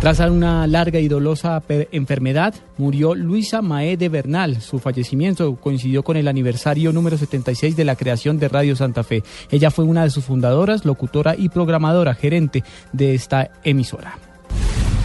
[0.00, 4.60] Tras una larga y dolosa enfermedad, murió Luisa Mae de Bernal.
[4.60, 9.24] Su fallecimiento coincidió con el aniversario número 76 de la creación de Radio Santa Fe.
[9.50, 14.18] Ella fue una de sus fundadoras, locutora y programadora, gerente de esta emisora.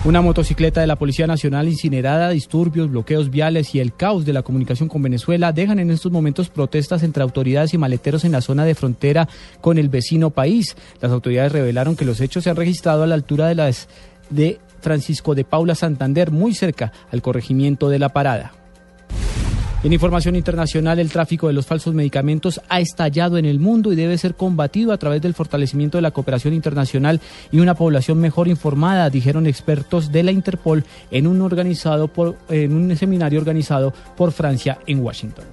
[0.03, 4.41] Una motocicleta de la Policía Nacional incinerada, disturbios, bloqueos viales y el caos de la
[4.41, 8.65] comunicación con Venezuela dejan en estos momentos protestas entre autoridades y maleteros en la zona
[8.65, 9.29] de frontera
[9.61, 10.75] con el vecino país.
[11.01, 13.87] Las autoridades revelaron que los hechos se han registrado a la altura de las
[14.31, 18.53] de Francisco de Paula Santander, muy cerca al corregimiento de la parada.
[19.83, 23.95] En información internacional, el tráfico de los falsos medicamentos ha estallado en el mundo y
[23.95, 27.19] debe ser combatido a través del fortalecimiento de la cooperación internacional
[27.51, 34.31] y una población mejor informada, dijeron expertos de la Interpol en un, seminario organizado por
[34.31, 35.45] Francia en Washington.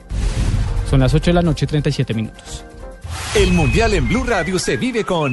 [0.91, 2.65] Son las 8 de la noche, 37 minutos.
[3.35, 5.33] El Mundial en Blue Radio se vive con...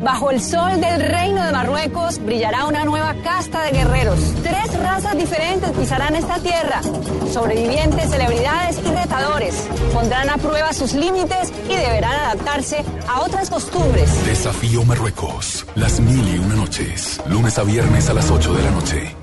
[0.00, 4.18] Bajo el sol del reino de Marruecos brillará una nueva casta de guerreros.
[4.42, 6.82] Tres razas diferentes pisarán esta tierra.
[7.32, 9.68] Sobrevivientes, celebridades y retadores.
[9.92, 14.26] Pondrán a prueba sus límites y deberán adaptarse a otras costumbres.
[14.26, 15.64] Desafío Marruecos.
[15.76, 17.20] Las mil y una noches.
[17.28, 19.16] Lunes a viernes a las 8 de la noche.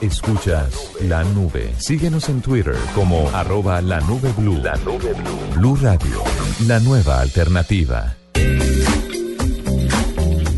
[0.00, 0.72] Escuchas
[1.02, 1.74] la nube.
[1.78, 4.58] Síguenos en Twitter como arroba la nube blue.
[4.62, 5.54] La nube blue.
[5.56, 6.22] Blue Radio.
[6.66, 8.14] La nueva alternativa.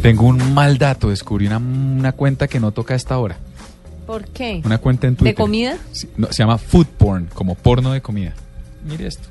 [0.03, 3.37] Tengo un mal dato, descubrí una, una cuenta que no toca a esta hora.
[4.07, 4.61] ¿Por qué?
[4.65, 5.35] Una cuenta en Twitter.
[5.37, 5.77] ¿De comida?
[5.93, 8.33] Sí, no, se llama food porn, como porno de comida.
[8.89, 9.29] Mire esto.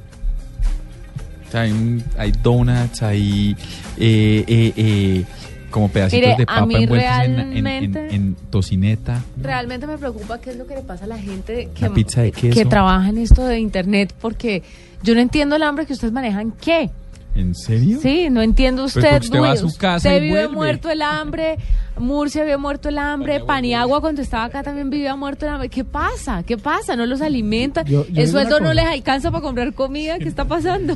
[1.48, 3.58] O sea, hay, un- hay donuts, hay
[3.98, 5.26] eh, eh, eh,
[5.72, 9.24] como pedacitos Mire, de papa envueltos en, en- en- tocineta.
[9.42, 12.22] Realmente me preocupa qué es lo que le pasa a la gente que, Una pizza
[12.22, 12.54] de queso.
[12.58, 14.62] que trabaja en esto de internet, porque
[15.04, 16.52] yo no entiendo el hambre que ustedes manejan.
[16.62, 16.92] ¿Qué?
[17.40, 18.00] ¿En serio?
[18.02, 19.10] Sí, no entiendo Pues usted.
[19.12, 19.62] porque usted va a Luis.
[19.74, 20.56] su casa Usted y vive vuelve.
[20.56, 21.58] muerto el hambre.
[21.98, 23.40] Murcia vive muerto el hambre.
[23.42, 25.70] Paniagua, cuando estaba acá, también vivía muerto el hambre.
[25.70, 26.44] ¿Qué pasa?
[26.44, 26.96] ¿Qué pasa?
[26.96, 27.86] ¿No los alimentan?
[27.86, 30.18] Yo- yo ¿El sueldo no les alcanza para comprar comida?
[30.20, 30.96] ¿Qué está pasando?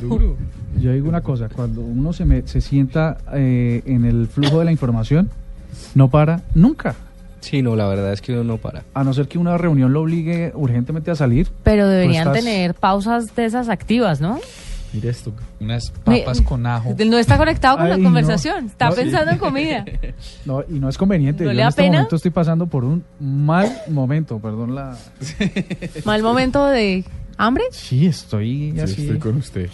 [0.80, 4.64] Yo digo una cosa, cuando uno se, me- se sienta eh, en el flujo de
[4.66, 5.30] la información,
[5.94, 6.94] no para nunca.
[7.40, 8.84] Sí, no, la verdad es que uno no para.
[8.94, 11.48] A no ser que una reunión lo obligue urgentemente a salir.
[11.62, 14.38] Pero deberían estás- tener pausas de esas activas, ¿no?
[14.94, 16.94] Mire esto, unas papas Mi- con ajo.
[17.04, 18.04] No está conectado con Ay, la no.
[18.04, 18.66] conversación.
[18.66, 19.34] Está No, pensando sí.
[19.34, 19.84] en comida.
[20.46, 21.44] No, y no es conveniente.
[21.44, 21.96] ¿No Yo le en da este pena?
[21.98, 24.96] momento estoy pasando por un mal momento, perdón la...
[26.04, 27.04] Mal momento de
[27.38, 27.64] hambre.
[27.70, 29.02] Sí, estoy Sí, así.
[29.02, 29.68] estoy con usted.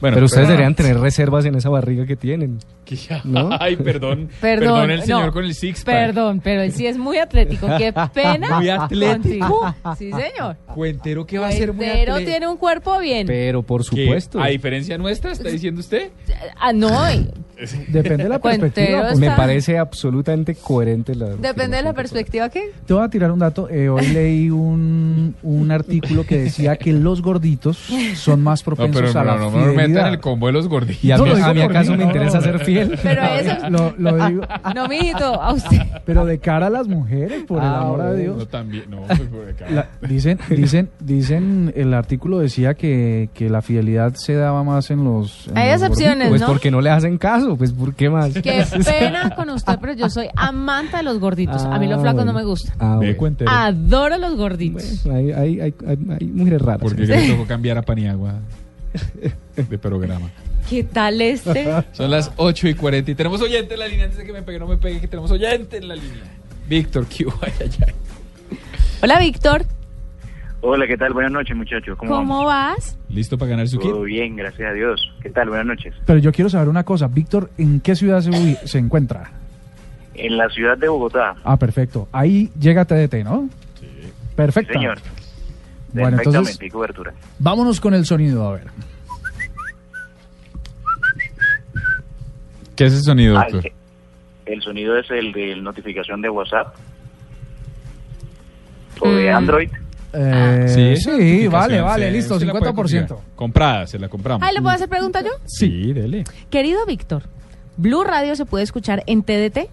[0.00, 2.58] pero ustedes deberían tener reservas en esa barriga que tienen.
[3.24, 3.48] ¿no?
[3.58, 4.28] Ay, perdón.
[4.40, 5.94] Perdón, el señor no, con el six pack.
[5.94, 7.66] Perdón, pero él sí es muy atlético.
[7.78, 8.48] Qué pena.
[8.58, 9.74] Muy atlético.
[9.96, 10.56] Sí, señor.
[10.74, 12.30] Cuentero que va a ser muy Pero atlético.
[12.30, 13.26] tiene un cuerpo bien.
[13.26, 14.40] Pero por supuesto.
[14.42, 16.10] A diferencia nuestra, está diciendo usted.
[16.60, 16.90] Ah, no,
[17.88, 19.08] Depende de la Cuentero perspectiva.
[19.12, 21.28] está- Me parece absolutamente coherente la.
[21.36, 22.72] Depende de la perspectiva que...
[22.86, 23.68] Te voy a tirar un dato.
[23.70, 27.78] Eh, hoy leí un, un artículo que decía que los gorditos
[28.14, 30.08] son más No, propensos pero a la no, no, no me metan fidelidad.
[30.14, 31.04] el combo de los gorditos.
[31.04, 32.44] ¿Y a No, mí, lo digo a mí acaso me interesa no.
[32.44, 32.98] ser fiel?
[33.02, 33.70] Pero eso...
[33.70, 34.42] Lo, lo digo,
[34.74, 35.78] No, mijito, a usted.
[36.06, 38.18] pero de cara a las mujeres, por el Ah, amor a bueno.
[38.22, 38.36] Dios.
[38.38, 39.66] No, también, no, pues por acá.
[39.70, 45.04] La- dicen, dicen, dicen, el artículo decía que, que la fidelidad se daba más en
[45.04, 45.48] los.
[45.48, 46.46] en Hay los excepciones, Pues ¿no?
[46.46, 48.32] porque no le hacen caso, pues ¿por qué más?
[48.34, 51.62] Qué pena con usted, pero yo soy amante de los gorditos.
[51.64, 52.38] a mí los Ah, flacos no bueno.
[52.38, 52.76] me gustan.
[52.80, 53.12] Ah, bueno.
[53.46, 55.06] Adoro los gorditos.
[55.06, 56.80] Hay, hay, hay, hay, hay mujeres raras.
[56.96, 58.40] Porque le tocó cambiar a Paniagua
[59.56, 60.30] de programa.
[60.68, 61.66] ¿Qué tal este?
[61.92, 64.04] Son las 8 y 40 y tenemos oyente en la línea.
[64.04, 66.24] Antes de que me pegue, no me pegue, que tenemos oyente en la línea.
[66.68, 67.38] Víctor, ¿qué hubo?
[67.42, 68.58] Ay, ay, ay.
[69.02, 69.64] Hola, Víctor.
[70.60, 71.12] Hola, ¿qué tal?
[71.12, 71.98] Buenas noches, muchachos.
[71.98, 72.96] ¿Cómo, ¿Cómo vas?
[73.08, 73.90] ¿Listo para ganar su kit?
[73.90, 75.12] Todo bien, gracias a Dios.
[75.20, 75.48] ¿Qué tal?
[75.48, 75.94] Buenas noches.
[76.06, 77.08] Pero yo quiero saber una cosa.
[77.08, 79.32] Víctor, ¿en qué ciudad se, se encuentra?
[80.14, 81.34] En la ciudad de Bogotá.
[81.42, 82.08] Ah, perfecto.
[82.12, 83.48] Ahí llega TDT, ¿no?
[83.80, 83.88] Sí.
[84.36, 84.74] Perfecto.
[84.74, 84.98] Señor.
[85.92, 87.12] Bueno, Perfectamente, entonces, hay cobertura.
[87.38, 88.66] vámonos con el sonido, a ver.
[92.76, 93.70] ¿Qué es ese sonido, Ah, doctor?
[94.46, 96.74] el, el sonido es el de notificación de WhatsApp.
[99.00, 99.70] O de Android.
[100.14, 102.74] Eh, sí, notificación, vale, vale, sí, listo, se la puede 50%.
[102.74, 103.18] configurar.
[103.34, 104.46] Comprada, se la compramos.
[104.46, 105.30] Ay, ¿le puedo hacer pregunta yo?
[105.46, 106.24] Sí, dele.
[106.50, 107.22] Querido Víctor,
[107.76, 109.68] ¿Blue Radio se puede escuchar en TDT?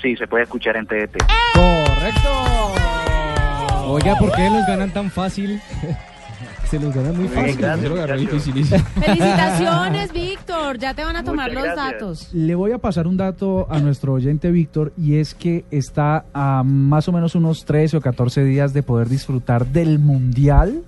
[0.00, 1.16] Sí, se puede escuchar en TDT.
[1.54, 3.01] Correcto.
[3.84, 5.60] Oiga, ¿por qué los ganan tan fácil?
[6.70, 7.56] Se los ganan muy fácil.
[7.58, 8.44] gracias, lo agarré muchachos.
[8.46, 8.80] dificilísimo.
[9.04, 10.78] Felicitaciones, Víctor.
[10.78, 12.00] Ya te van a tomar Muchas los gracias.
[12.00, 12.28] datos.
[12.32, 16.62] Le voy a pasar un dato a nuestro oyente Víctor y es que está a
[16.64, 20.82] más o menos unos 13 o 14 días de poder disfrutar del Mundial,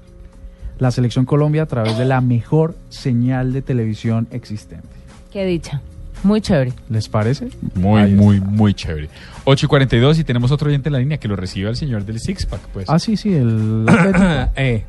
[0.78, 4.88] la Selección Colombia, a través de la mejor señal de televisión existente.
[5.30, 5.82] Qué dicha.
[6.24, 6.72] Muy chévere.
[6.88, 7.48] ¿Les parece?
[7.74, 9.08] Muy, Ahí muy, muy chévere.
[9.44, 12.04] 8 y 42 y tenemos otro oyente en la línea que lo recibe el señor
[12.04, 12.88] del Six Pack, pues.
[12.88, 13.86] Ah, sí, sí, el.
[14.56, 14.84] Eh,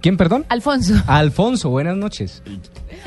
[0.00, 0.44] ¿Quién, perdón?
[0.48, 0.94] Alfonso.
[1.06, 2.42] Alfonso, buenas noches.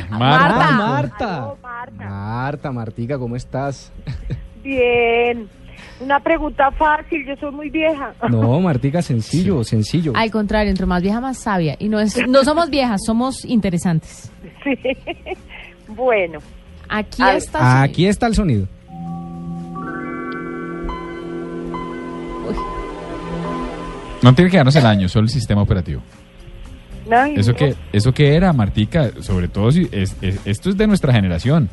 [0.10, 0.72] Marta.
[0.72, 1.38] Marta.
[1.38, 2.10] Aló, Marta.
[2.10, 3.92] Marta, Martica, ¿cómo estás?
[4.64, 5.48] Bien.
[6.02, 8.14] Una pregunta fácil, yo soy muy vieja.
[8.30, 10.14] No, Martica, sencillo, sencillo.
[10.16, 11.76] Al contrario, entre más vieja, más sabia.
[11.80, 14.32] Y no, es, no somos viejas, somos interesantes.
[14.64, 14.76] Sí.
[15.96, 16.38] Bueno,
[16.90, 17.82] Aquí está.
[17.84, 18.68] Aquí está el sonido.
[24.22, 26.02] No tiene que darnos el año, solo el sistema operativo.
[27.10, 29.10] no, ¿Eso qué, eso qué era, Martica?
[29.22, 31.70] Sobre todo si es- es- esto es de nuestra generación.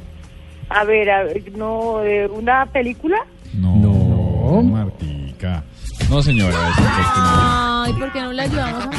[0.69, 3.17] a ver, a ver, no, de una película.
[3.55, 4.62] No, No.
[4.62, 5.62] Martica.
[6.11, 6.55] No, señora.
[6.71, 6.83] es que.
[6.87, 8.91] Ay, ¿por qué no le ayudamos a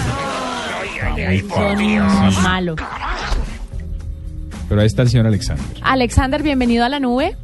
[1.27, 2.75] Ay, Son malo.
[4.69, 5.65] Pero ahí está el señor Alexander.
[5.81, 7.35] Alexander, bienvenido a la nube.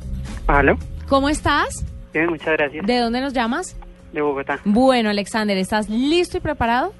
[0.47, 0.77] ¿Aló?
[1.07, 1.85] ¿Cómo estás?
[2.13, 2.85] Bien, muchas gracias.
[2.85, 3.77] ¿De dónde nos llamas?
[4.11, 4.59] De Bogotá.
[4.65, 6.93] Bueno, Alexander, ¿estás listo y preparado?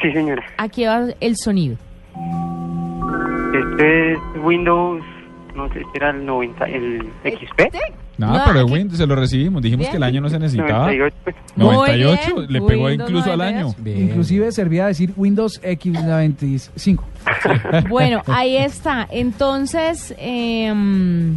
[0.00, 0.42] Sí, señora.
[0.58, 1.76] Aquí va el sonido.
[3.54, 5.02] Este es Windows,
[5.54, 7.60] no sé si era el 90, el XP.
[8.18, 9.62] No, No, pero el aquí- Windows se lo recibimos.
[9.62, 9.90] Dijimos Bien.
[9.90, 10.86] que el año no se necesitaba.
[10.86, 11.16] 98.
[11.24, 11.36] pues.
[11.56, 12.52] 98, Muy bien.
[12.52, 13.66] le pegó Windows incluso al 98.
[13.68, 13.84] año.
[13.84, 14.02] Bien.
[14.08, 17.02] Inclusive servía decir Windows X95.
[17.88, 19.06] Bueno, ahí está.
[19.10, 21.36] Entonces, em,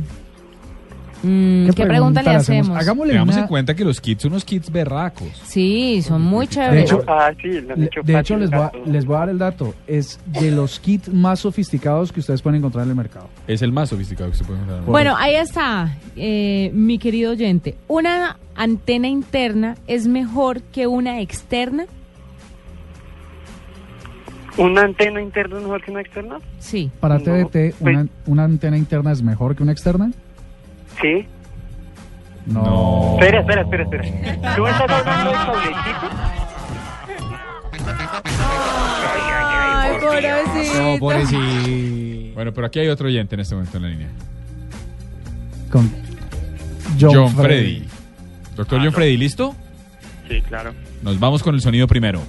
[1.26, 2.69] mm, ¿qué, pregunta le hacemos?
[2.78, 5.28] Hagámosle Tengamos una- en cuenta que los kits son unos kits berracos.
[5.45, 6.84] Sí, son muy De chéveres.
[6.91, 9.73] hecho, Ah, sí, de fácil, hecho les, voy a, les voy a dar el dato.
[9.88, 13.28] Es de los kits más sofisticados que ustedes pueden encontrar en el mercado.
[13.47, 14.86] Es el más sofisticado que se puede encontrar.
[14.86, 17.76] Bueno, ahí está, eh, mi querido oyente.
[17.88, 21.86] ¿Una antena interna es mejor que una externa?
[24.57, 26.38] ¿Una antena interna es mejor que una externa?
[26.59, 26.89] Sí.
[27.01, 30.11] Para No, TDT, pues- una, una antena interna es mejor que una externa?
[31.01, 31.27] Sí.
[32.45, 33.13] No.
[33.19, 34.55] Espera, espera, espera, espera.
[34.55, 36.09] ¿Tú estás hablando de cablecito?
[39.31, 40.83] Ay, pobrecito.
[40.83, 42.33] No, pobrecito.
[42.35, 44.07] Bueno, pero aquí hay otro oyente en este momento en la línea.
[45.71, 45.91] Con
[46.99, 47.87] John, John, Freddy.
[48.55, 49.55] Doctor John Freddy, ¿listo?
[50.29, 50.73] Sí, claro.
[51.01, 52.21] Nos vamos con el sonido primero.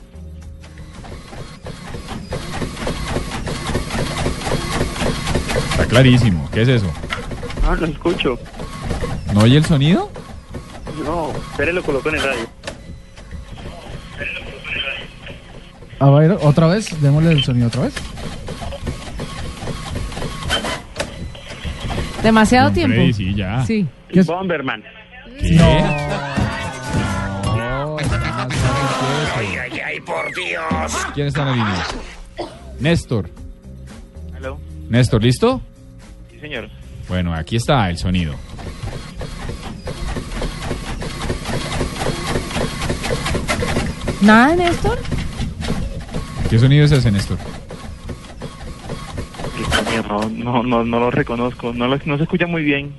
[5.73, 6.49] Está clarísimo.
[6.53, 6.91] ¿Qué es eso?
[7.63, 8.39] No, lo escucho.
[9.35, 10.11] ¿No oye el sonido?
[11.05, 12.47] No, espere, lo coloco en el radio.
[15.99, 17.95] A ver, otra vez, démosle el sonido otra vez.
[22.23, 22.97] Demasiado tiempo.
[23.17, 23.65] Sí, ya.
[23.65, 23.87] Sí.
[24.09, 24.27] ¿Qué es?
[24.27, 24.83] Bomberman.
[25.41, 25.53] ¿Qué?
[25.53, 25.81] No.
[27.57, 28.59] No, está más fácil
[30.35, 30.99] que eso.
[31.15, 31.87] ¿Quién está en la línea?
[32.81, 33.31] Néstor.
[34.37, 34.59] ¿Aló?
[34.89, 35.61] Néstor, ¿listo?
[36.31, 36.69] Sí, señor.
[37.09, 38.35] Bueno, aquí está el sonido.
[44.21, 44.99] ¿Nada, Néstor?
[46.51, 47.39] ¿Qué sonido es ese, Néstor?
[50.09, 52.95] No, no, no, no lo reconozco, no, lo- no se escucha muy bien.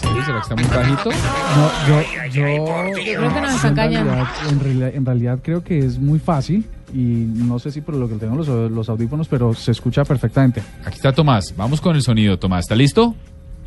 [0.00, 0.08] ¿Sí?
[0.24, 1.10] ¿Será que está muy bajito?
[1.10, 4.10] No, yo, yo, Yo creo que nos están en cañando.
[4.12, 7.94] realidad, en, realidad, en realidad creo que es muy fácil y no sé si por
[7.94, 10.62] lo que tengo los, los audífonos, pero se escucha perfectamente.
[10.84, 11.54] Aquí está Tomás.
[11.56, 12.60] Vamos con el sonido, Tomás.
[12.60, 13.14] ¿Está listo?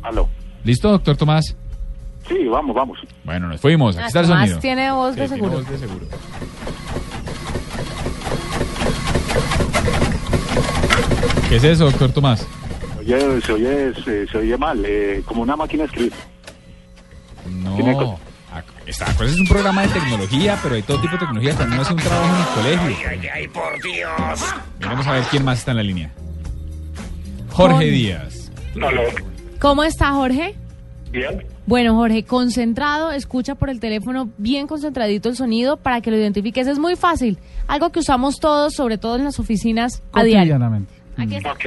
[0.02, 0.28] Aló.
[0.64, 1.56] ¿Listo, doctor Tomás?
[2.28, 2.98] Sí, vamos, vamos.
[3.24, 3.96] Bueno, nos fuimos.
[3.96, 4.58] Aquí está el sonido.
[4.58, 5.58] tiene voz de Sí, tiene seguro.
[5.58, 6.06] voz de seguro.
[11.48, 12.46] ¿Qué es eso, doctor Tomás?
[12.98, 16.12] Oye, se oye, se, se oye mal, eh, como una máquina de escribir.
[17.76, 18.18] Tiene No.
[18.86, 21.54] Esta cosa es un programa de tecnología, pero hay todo tipo de tecnología.
[21.56, 23.08] También hace un trabajo en el colegio.
[23.10, 24.54] ay, ay, por Dios.
[24.80, 26.10] Vamos a ver quién más está en la línea.
[27.50, 27.90] Jorge Jorge.
[27.90, 28.50] Díaz.
[29.60, 30.54] ¿Cómo está, Jorge?
[31.10, 31.46] Bien.
[31.66, 36.66] Bueno, Jorge, concentrado, escucha por el teléfono bien concentradito el sonido para que lo identifiques.
[36.66, 37.38] Es muy fácil.
[37.68, 40.54] Algo que usamos todos, sobre todo en las oficinas a diario.
[40.54, 40.92] Cotidianamente.
[41.16, 41.52] Aquí está.
[41.52, 41.64] Ok.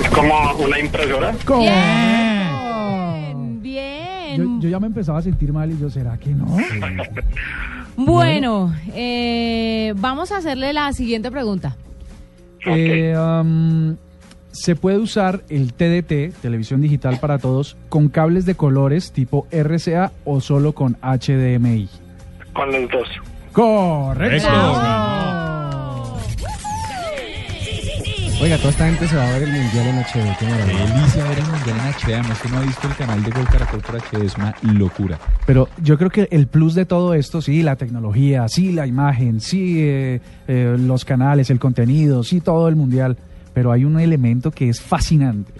[0.00, 0.34] ¿Es como
[0.64, 1.34] una impresora?
[1.58, 4.36] Bien, bien.
[4.36, 6.46] Yo, yo ya me empezaba a sentir mal y yo, ¿será que no?
[7.98, 11.76] Bueno, eh, vamos a hacerle la siguiente pregunta.
[12.66, 13.96] Eh, um,
[14.56, 20.12] se puede usar el TDT, televisión digital para todos, con cables de colores tipo RCA
[20.24, 21.88] o solo con HDMI.
[22.52, 23.08] Con los dos.
[23.52, 24.48] Correcto.
[28.38, 30.36] Oiga, toda esta gente se va a ver el mundial en HD.
[30.38, 30.94] Qué maravilla.
[30.94, 32.14] Delicia ver el mundial en HD.
[32.14, 34.24] Además, que no ha visto el canal de Gol Caracol por HD.
[34.24, 35.18] Es una locura.
[35.46, 39.40] Pero yo creo que el plus de todo esto, sí, la tecnología, sí, la imagen,
[39.40, 43.16] sí, eh, eh, los canales, el contenido, sí, todo el mundial.
[43.56, 45.50] Pero hay un elemento que es fascinante.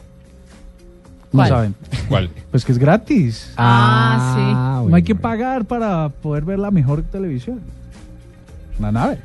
[1.32, 1.48] No ¿Cuál?
[1.48, 1.74] saben.
[2.10, 2.30] ¿Cuál?
[2.50, 3.54] Pues que es gratis.
[3.56, 7.62] Ah, no hay que pagar para poder ver la mejor televisión.
[8.78, 9.16] Una nave.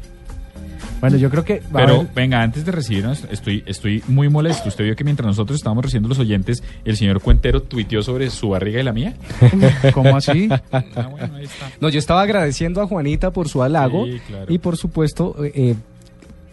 [1.02, 1.60] Bueno, yo creo que.
[1.76, 4.70] va a Pero venga, antes de recibirnos, estoy, estoy muy molesto.
[4.70, 8.52] Usted vio que mientras nosotros estábamos recibiendo los oyentes, el señor Cuentero tuiteó sobre su
[8.52, 9.16] barriga y la mía.
[9.94, 10.48] ¿Cómo así?
[10.72, 11.70] Ah, bueno, ahí está.
[11.82, 14.46] No, yo estaba agradeciendo a Juanita por su halago Sí, claro.
[14.48, 15.76] y por supuesto, eh, eh,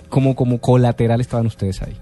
[0.09, 1.95] como, como colateral estaban ustedes ahí.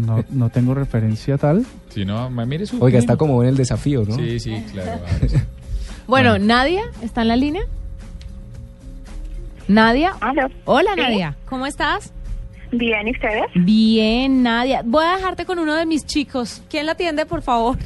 [0.00, 1.64] No, no tengo referencia tal.
[1.90, 2.82] Si no, ma- mire su.
[2.82, 4.14] Oiga, está como en el desafío, ¿no?
[4.16, 5.00] Sí, sí, claro.
[6.06, 7.62] Bueno, Nadia, ¿está en la línea?
[9.68, 10.12] Nadia.
[10.64, 11.00] Hola, Sí.
[11.00, 11.36] Nadia.
[11.46, 12.12] ¿Cómo estás?
[12.72, 13.44] Bien, ¿y ustedes?
[13.54, 14.82] Bien, Nadia.
[14.84, 16.62] Voy a dejarte con uno de mis chicos.
[16.68, 17.78] ¿Quién la atiende, por favor?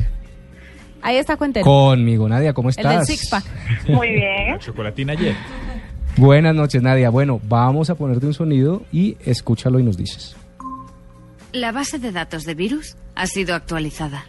[1.03, 1.65] Ahí está Cuentero.
[1.65, 3.07] Conmigo, Nadia, ¿cómo El del estás?
[3.07, 3.45] six pack.
[3.89, 4.59] Muy bien.
[4.59, 5.35] Chocolatina ayer.
[6.17, 7.11] Buenas noches, Nadia.
[7.11, 10.35] Bueno, vamos a ponerte un sonido y escúchalo y nos dices.
[11.57, 14.25] La base de datos de virus ha sido actualizada.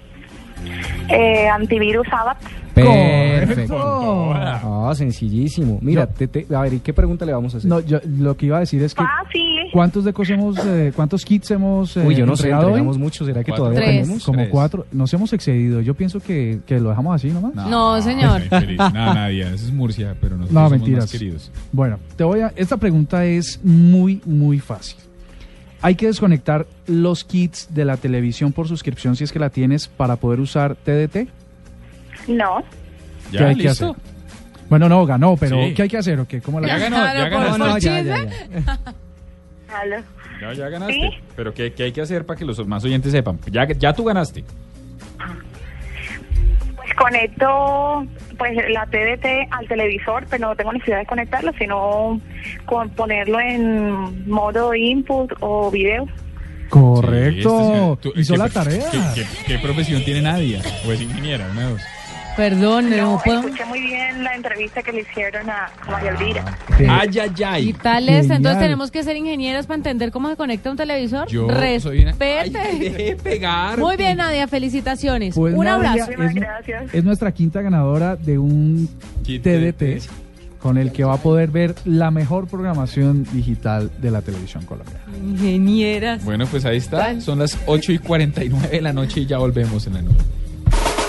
[1.09, 2.37] Eh, antivirus ABAP.
[2.73, 4.31] Perfecto.
[4.33, 5.77] Ah, sencillísimo.
[5.81, 7.69] Mira, te- te- a ver, ¿y qué pregunta le vamos a hacer?
[7.69, 9.03] No, yo lo que iba a decir es que.
[9.03, 9.43] Fácil.
[9.73, 12.69] ¿Cuántos decos hemos, eh, cuántos kits hemos eh, Uy, yo no sé, entregado hoy?
[12.73, 13.27] entregamos muchos.
[13.27, 13.65] ¿Será que Cuatro.
[13.65, 14.01] todavía Tres.
[14.03, 14.23] tenemos?
[14.23, 14.49] Como Tres.
[14.49, 14.85] cuatro.
[14.93, 15.81] Nos hemos excedido.
[15.81, 17.53] Yo pienso que, que lo dejamos así nomás.
[17.55, 18.41] No, señor.
[18.41, 18.77] Ay, feliz.
[18.77, 21.03] No, Nadia, eso es Murcia, pero nosotros No, somos mentiras.
[21.03, 21.51] más queridos.
[21.73, 22.53] Bueno, te voy a.
[22.55, 24.97] Esta pregunta es muy, muy fácil.
[25.81, 29.87] Hay que desconectar los kits de la televisión por suscripción si es que la tienes
[29.87, 31.27] para poder usar TDT.
[32.27, 32.63] No.
[33.31, 33.91] ¿Qué hay que listo?
[33.91, 34.03] hacer?
[34.69, 35.73] Bueno, no, ganó, pero Sí.
[35.73, 36.19] ¿qué hay que hacer?
[36.19, 36.41] ¿O qué?
[36.41, 38.79] ¿Cómo la Ya ganó, ya No, ya, ya, ya.
[39.81, 39.97] Aló.
[40.41, 40.93] Ya, ya ganaste.
[40.93, 41.09] ¿Sí?
[41.35, 43.39] Pero ¿qué, qué hay que hacer para que los más oyentes sepan?
[43.51, 44.43] Ya, ya tú ganaste.
[46.75, 48.05] Pues conecto
[48.37, 52.19] pues la TDT al televisor, pero no tengo necesidad de conectarlo, sino
[52.65, 56.07] con ponerlo en modo input o video.
[56.69, 57.97] Correcto.
[58.03, 58.85] Sí, este, Hizo ¿qué- la tarea.
[58.91, 60.61] ¿qué, qué, qué profesión tiene Nadia?
[60.87, 61.47] ¿O es ingeniera?
[61.51, 61.81] Una de dos.
[62.37, 63.39] Perdón, no, No, puedo.
[63.39, 66.45] escuché muy bien la entrevista que le hicieron a María Elvira.
[66.87, 67.73] Ay, ay, Y ay.
[67.73, 71.27] tal es, entonces tenemos que ser ingenieros para entender cómo se conecta un televisor.
[71.27, 71.47] Yo
[71.79, 72.11] soy una...
[72.19, 72.79] Ay, Respete.
[72.79, 73.79] deje de pegar.
[73.79, 75.33] Muy bien, Nadia, felicitaciones.
[75.35, 76.11] Pues un Nadia, abrazo.
[76.11, 76.41] es, nu-
[76.93, 78.87] es nuestra quinta ganadora de un
[79.23, 80.07] TDT
[80.59, 85.01] con el que va a poder ver la mejor programación digital de la televisión colombiana.
[85.23, 86.23] Ingenieras.
[86.23, 87.19] Bueno, pues ahí está.
[87.19, 90.15] Son las 8 y 49 de la noche y ya volvemos en la nube.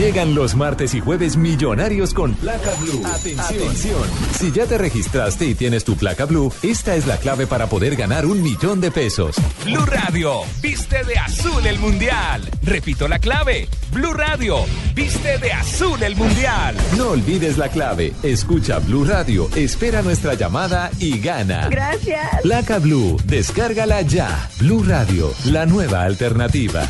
[0.00, 3.02] Llegan los martes y jueves millonarios con placa blue.
[3.04, 4.02] Atención.
[4.32, 7.96] Si ya te registraste y tienes tu placa blue, esta es la clave para poder
[7.96, 9.36] ganar un millón de pesos.
[9.62, 12.48] Blue Radio, viste de azul el mundial.
[12.62, 13.68] Repito la clave.
[13.92, 16.74] Blue Radio, viste de azul el mundial.
[16.96, 18.14] No olvides la clave.
[18.22, 21.68] Escucha Blue Radio, espera nuestra llamada y gana.
[21.68, 22.40] Gracias.
[22.40, 24.48] Placa Blue, descárgala ya.
[24.60, 26.88] Blue Radio, la nueva alternativa.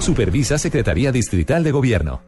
[0.00, 2.20] Supervisa Secretaría Distrital de Gobierno.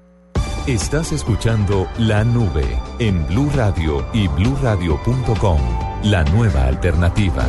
[0.66, 5.58] Estás escuchando La Nube en Blue Radio y bluradio.com.
[6.02, 7.46] La nueva alternativa.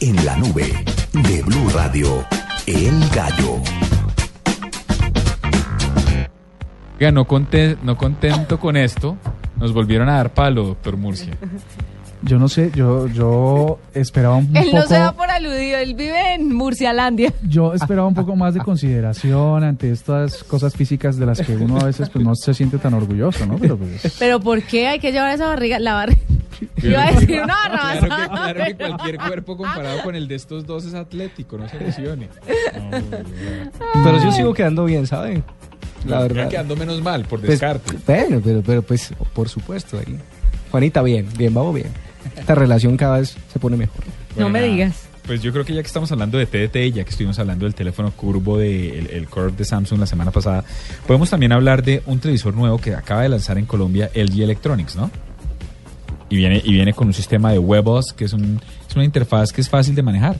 [0.00, 2.22] En la nube de Blue Radio,
[2.66, 3.54] El Gallo.
[6.96, 7.26] Oiga, no,
[7.82, 9.16] no contento con esto,
[9.56, 11.32] nos volvieron a dar palo, doctor Murcia.
[12.24, 14.88] Yo no sé, yo, yo esperaba un Él no poco...
[14.88, 17.32] se da por aludido, él vive en Murcialandia.
[17.48, 21.78] Yo esperaba un poco más de consideración ante estas cosas físicas de las que uno
[21.80, 23.58] a veces pues no se siente tan orgulloso, ¿no?
[23.58, 25.80] Pero pues, Pero ¿por qué hay que llevar esa barriga?
[25.80, 26.20] La barriga.
[26.80, 30.36] Iba a decir una barra Claro que, claro que cualquier cuerpo comparado con el de
[30.36, 32.28] estos dos es atlético, no se lesione.
[34.04, 35.42] Pero yo sigo quedando bien, ¿saben?
[36.06, 36.48] La No, verdad.
[36.48, 37.96] quedando menos mal, por Pues, descarte.
[38.06, 39.98] bueno, pero, pero pues, por supuesto.
[39.98, 40.16] Ahí.
[40.70, 41.88] Juanita, bien, bien, vamos bien.
[42.36, 44.02] Esta relación cada vez se pone mejor.
[44.36, 45.08] No me digas.
[45.26, 47.64] Pues yo creo que ya que estamos hablando de TDT y ya que estuvimos hablando
[47.64, 50.64] del teléfono curvo de el, el Curve de Samsung la semana pasada,
[51.06, 54.96] podemos también hablar de un televisor nuevo que acaba de lanzar en Colombia LG Electronics,
[54.96, 55.10] ¿no?
[56.28, 59.52] Y viene, y viene con un sistema de WebOS, que es, un, es una interfaz
[59.52, 60.36] que es fácil de manejar.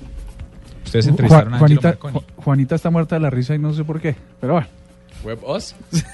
[0.85, 2.27] Ustedes entrevistaron Juan- a Angelo Juanita, Marconi.
[2.37, 4.67] Juanita está muerta de la risa y no sé por qué, pero bueno.
[5.23, 5.77] ¿WebOS?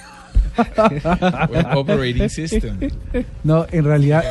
[1.75, 2.79] Operating System.
[3.45, 4.25] No, en realidad,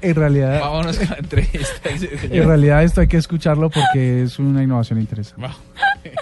[0.00, 1.90] en realidad, Vámonos con la entrevista.
[2.30, 5.48] en realidad esto hay que escucharlo porque es una innovación interesante.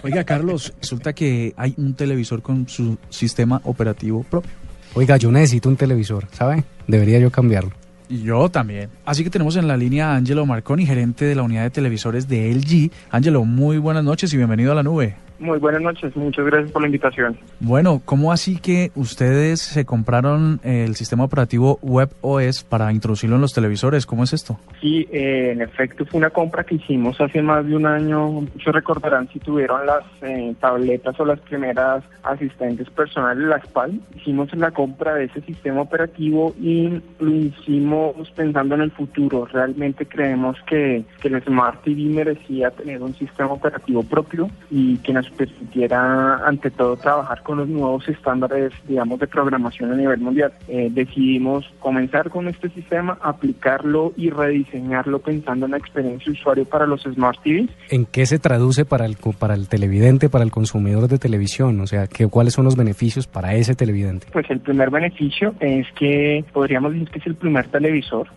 [0.03, 4.51] Oiga, Carlos, resulta que hay un televisor con su sistema operativo propio.
[4.95, 6.65] Oiga, yo necesito un televisor, ¿sabe?
[6.87, 7.73] Debería yo cambiarlo.
[8.09, 8.89] Y yo también.
[9.05, 12.29] Así que tenemos en la línea a Angelo Marconi, gerente de la unidad de televisores
[12.29, 12.91] de LG.
[13.11, 15.17] Angelo, muy buenas noches y bienvenido a la nube.
[15.39, 17.37] Muy buenas noches, muchas gracias por la invitación.
[17.61, 23.53] Bueno, ¿cómo así que ustedes se compraron el sistema operativo WebOS para introducirlo en los
[23.53, 24.07] televisores?
[24.07, 24.59] ¿Cómo es esto?
[24.81, 28.29] Sí, eh, en efecto fue una compra que hicimos hace más de un año.
[28.29, 34.01] Muchos recordarán si tuvieron las eh, tabletas o las primeras asistentes personales, las PAL.
[34.17, 39.47] Hicimos la compra de ese sistema operativo y lo hicimos pensando en el futuro.
[39.47, 45.13] Realmente creemos que, que el Smart TV merecía tener un sistema operativo propio y que
[45.13, 50.53] nos permitiera, ante todo, trabajar con los nuevos estándares, digamos, de programación a nivel mundial.
[50.69, 56.65] Eh, decidimos comenzar con este sistema, aplicarlo y rediseñarlo pensando en la experiencia de usuario
[56.65, 57.71] para los Smart TVs.
[57.91, 61.81] ¿En qué se traduce para el, para el televidente, para el consumidor de televisión?
[61.81, 64.27] O sea, ¿qué, ¿cuáles son los beneficios para ese televidente?
[64.33, 68.29] Pues el primer beneficio es que podríamos decir que es el primer televisor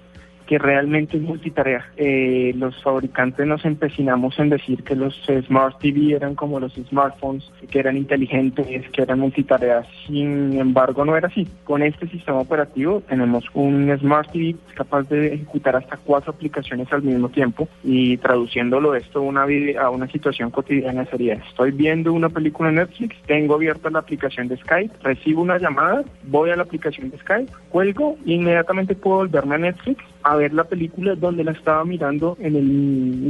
[0.49, 1.85] que realmente es multitarea.
[1.95, 5.13] Eh, los fabricantes nos empecinamos en decir que los
[5.45, 9.85] Smart TV eran como los smartphones, que eran inteligentes, que eran multitareas.
[10.07, 11.47] Sin embargo, no era así.
[11.65, 17.03] Con este sistema operativo tenemos un Smart TV capaz de ejecutar hasta cuatro aplicaciones al
[17.03, 19.45] mismo tiempo y traduciéndolo esto una,
[19.79, 24.47] a una situación cotidiana sería, estoy viendo una película en Netflix, tengo abierta la aplicación
[24.47, 29.17] de Skype, recibo una llamada, voy a la aplicación de Skype, cuelgo, e inmediatamente puedo
[29.17, 32.65] volverme a Netflix a ver la película donde la estaba mirando en el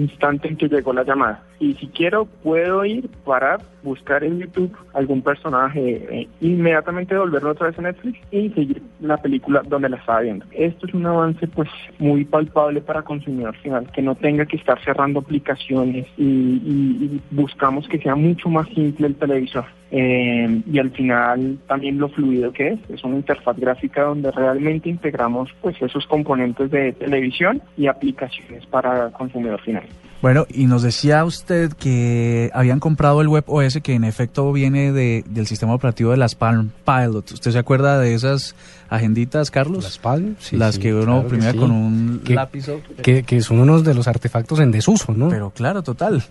[0.02, 1.44] instante en que llegó la llamada.
[1.60, 7.68] Y si quiero, puedo ir, parar, buscar en YouTube algún personaje, eh, inmediatamente volverlo otra
[7.68, 10.46] vez a Netflix y seguir la película donde la estaba viendo.
[10.52, 11.70] Esto es un avance pues
[12.00, 17.22] muy palpable para consumidor final, que no tenga que estar cerrando aplicaciones y, y- y
[17.32, 19.66] buscamos que sea mucho más simple el televisor.
[19.92, 24.88] Eh, y al final también lo fluido que es, es una interfaz gráfica donde realmente
[24.88, 29.84] integramos pues esos componentes de televisión y aplicaciones para consumidor final.
[30.22, 35.24] Bueno, y nos decía usted que habían comprado el WebOS que en efecto viene de-
[35.30, 37.32] del sistema operativo de las Palm Pilot.
[37.32, 38.54] ¿Usted se acuerda de esas
[38.90, 39.84] agenditas, Carlos?
[39.86, 41.58] Las Palm, sí, Las sí, que uno claro sí.
[41.58, 42.68] con un lápiz.
[43.02, 45.30] Que, que son unos de los artefactos en desuso, ¿no?
[45.30, 46.22] Pero claro, total.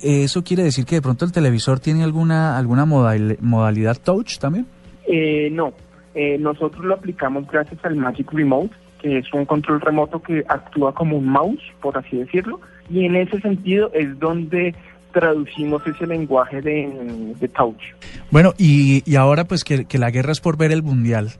[0.00, 4.66] ¿Eso quiere decir que de pronto el televisor tiene alguna, alguna modal- modalidad touch también?
[5.06, 5.72] Eh, no,
[6.18, 10.94] Eh, nosotros lo aplicamos gracias al Magic Remote, que es un control remoto que actúa
[10.94, 14.74] como un mouse, por así decirlo, y en ese sentido es donde
[15.12, 17.82] traducimos ese lenguaje de, de touch.
[18.30, 21.32] Bueno, y, y ahora pues que, que la guerra es por ver el mundial.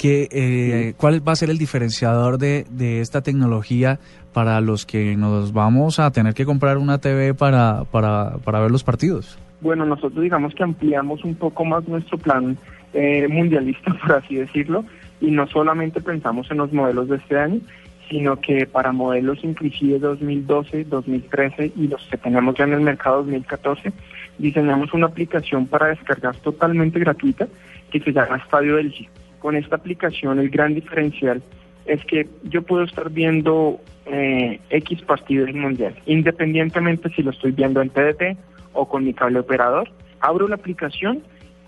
[0.00, 3.98] ¿Qué, eh, ¿cuál va a ser el diferenciador de, de esta tecnología
[4.32, 8.70] para los que nos vamos a tener que comprar una TV para, para, para ver
[8.70, 9.38] los partidos?
[9.60, 12.56] Bueno, nosotros digamos que ampliamos un poco más nuestro plan
[12.94, 14.86] eh, mundialista, por así decirlo,
[15.20, 17.60] y no solamente pensamos en los modelos de este año,
[18.08, 23.18] sino que para modelos inclusive 2012, 2013 y los que tenemos ya en el mercado
[23.18, 23.92] 2014,
[24.38, 27.46] diseñamos una aplicación para descargar totalmente gratuita
[27.90, 29.06] que se llama Estadio del G.
[29.40, 31.42] Con esta aplicación el gran diferencial
[31.86, 37.52] es que yo puedo estar viendo eh, X partido del mundial, independientemente si lo estoy
[37.52, 38.36] viendo en TDT
[38.72, 39.88] o con mi cable operador.
[40.20, 41.22] Abro la aplicación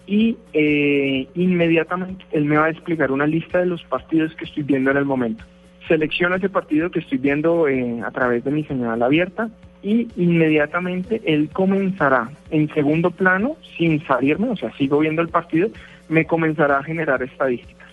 [0.06, 4.62] y eh, inmediatamente él me va a explicar una lista de los partidos que estoy
[4.62, 5.44] viendo en el momento.
[5.88, 9.48] Selecciono ese partido que estoy viendo eh, a través de mi señal abierta
[9.82, 15.70] y inmediatamente él comenzará en segundo plano, sin salirme, o sea, sigo viendo el partido,
[16.12, 17.88] me comenzará a generar estadísticas.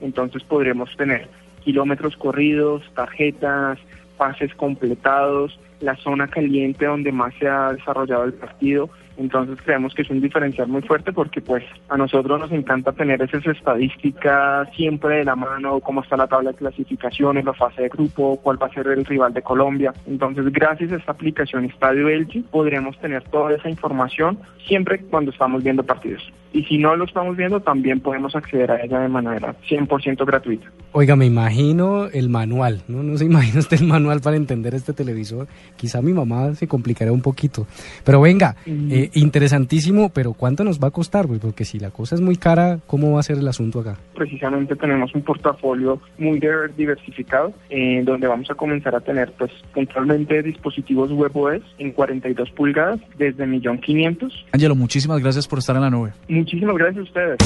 [0.00, 1.28] Entonces podremos tener
[1.64, 3.78] kilómetros corridos, tarjetas,
[4.16, 8.90] pases completados, la zona caliente donde más se ha desarrollado el partido.
[9.16, 13.20] Entonces creemos que es un diferencial muy fuerte porque pues a nosotros nos encanta tener
[13.20, 17.88] esas estadísticas siempre de la mano, cómo está la tabla de clasificaciones, la fase de
[17.88, 19.92] grupo, cuál va a ser el rival de Colombia.
[20.06, 25.62] Entonces gracias a esta aplicación Estadio Elche podremos tener toda esa información siempre cuando estamos
[25.62, 26.32] viendo partidos.
[26.52, 30.66] Y si no lo estamos viendo también podemos acceder a ella de manera 100% gratuita.
[30.92, 33.02] Oiga, me imagino el manual, ¿no?
[33.02, 35.46] No se imagina usted el manual para entender este televisor.
[35.76, 37.66] Quizá mi mamá se complicará un poquito.
[38.04, 41.26] Pero venga, eh, interesantísimo, pero ¿cuánto nos va a costar?
[41.26, 43.96] Pues porque si la cosa es muy cara, ¿cómo va a ser el asunto acá?
[44.14, 46.40] Precisamente tenemos un portafolio muy
[46.76, 53.00] diversificado, eh, donde vamos a comenzar a tener, pues, puntualmente dispositivos WebOS en 42 pulgadas
[53.18, 54.32] desde 1.500.000.
[54.52, 56.12] Ángelo, muchísimas gracias por estar en la nube.
[56.40, 57.38] Muchísimas gracias a ustedes.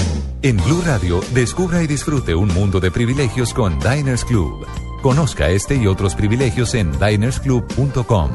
[0.43, 4.65] En Blue Radio, descubra y disfrute un mundo de privilegios con Diners Club.
[5.03, 8.31] Conozca este y otros privilegios en dinersclub.com.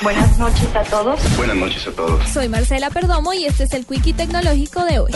[0.00, 1.36] Buenas noches a todos.
[1.36, 2.28] Buenas noches a todos.
[2.28, 5.12] Soy Marcela Perdomo y este es el Quickie Tecnológico de hoy.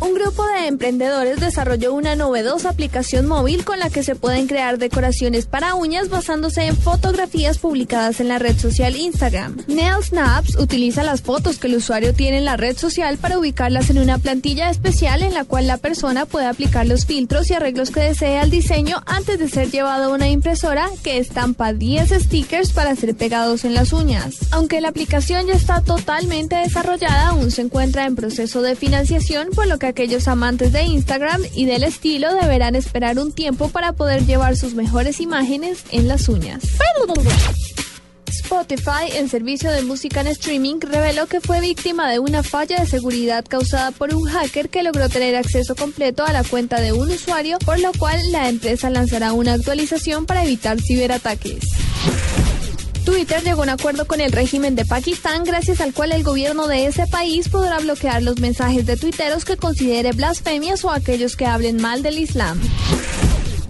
[0.00, 4.78] Un grupo de emprendedores desarrolló una novedosa aplicación móvil con la que se pueden crear
[4.78, 9.58] decoraciones para uñas basándose en fotografías publicadas en la red social Instagram.
[9.68, 13.90] Nail Snaps utiliza las fotos que el usuario tiene en la red social para ubicarlas
[13.90, 17.90] en una plantilla especial en la cual la persona puede aplicar los filtros y arreglos
[17.90, 22.72] que desee al diseño antes de ser llevado a una impresora que estampa 10 stickers
[22.72, 24.36] para ser pegados en las uñas.
[24.50, 29.66] Aunque la aplicación ya está totalmente desarrollada, aún se encuentra en proceso de financiación, por
[29.66, 34.26] lo que aquellos amantes de Instagram y del estilo deberán esperar un tiempo para poder
[34.26, 36.62] llevar sus mejores imágenes en las uñas.
[38.30, 42.86] Spotify, el servicio de música en streaming, reveló que fue víctima de una falla de
[42.86, 47.10] seguridad causada por un hacker que logró tener acceso completo a la cuenta de un
[47.10, 51.64] usuario, por lo cual la empresa lanzará una actualización para evitar ciberataques.
[53.10, 56.68] Twitter llegó a un acuerdo con el régimen de Pakistán, gracias al cual el gobierno
[56.68, 61.44] de ese país podrá bloquear los mensajes de tuiteros que considere blasfemias o aquellos que
[61.44, 62.60] hablen mal del Islam.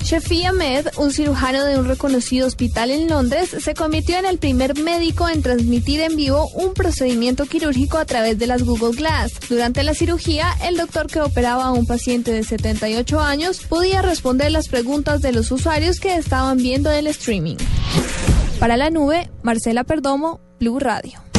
[0.03, 4.79] Shafi Ahmed, un cirujano de un reconocido hospital en Londres, se convirtió en el primer
[4.79, 9.33] médico en transmitir en vivo un procedimiento quirúrgico a través de las Google Glass.
[9.49, 14.51] Durante la cirugía, el doctor que operaba a un paciente de 78 años podía responder
[14.51, 17.57] las preguntas de los usuarios que estaban viendo el streaming.
[18.59, 21.30] Para la nube, Marcela Perdomo, Blue Radio.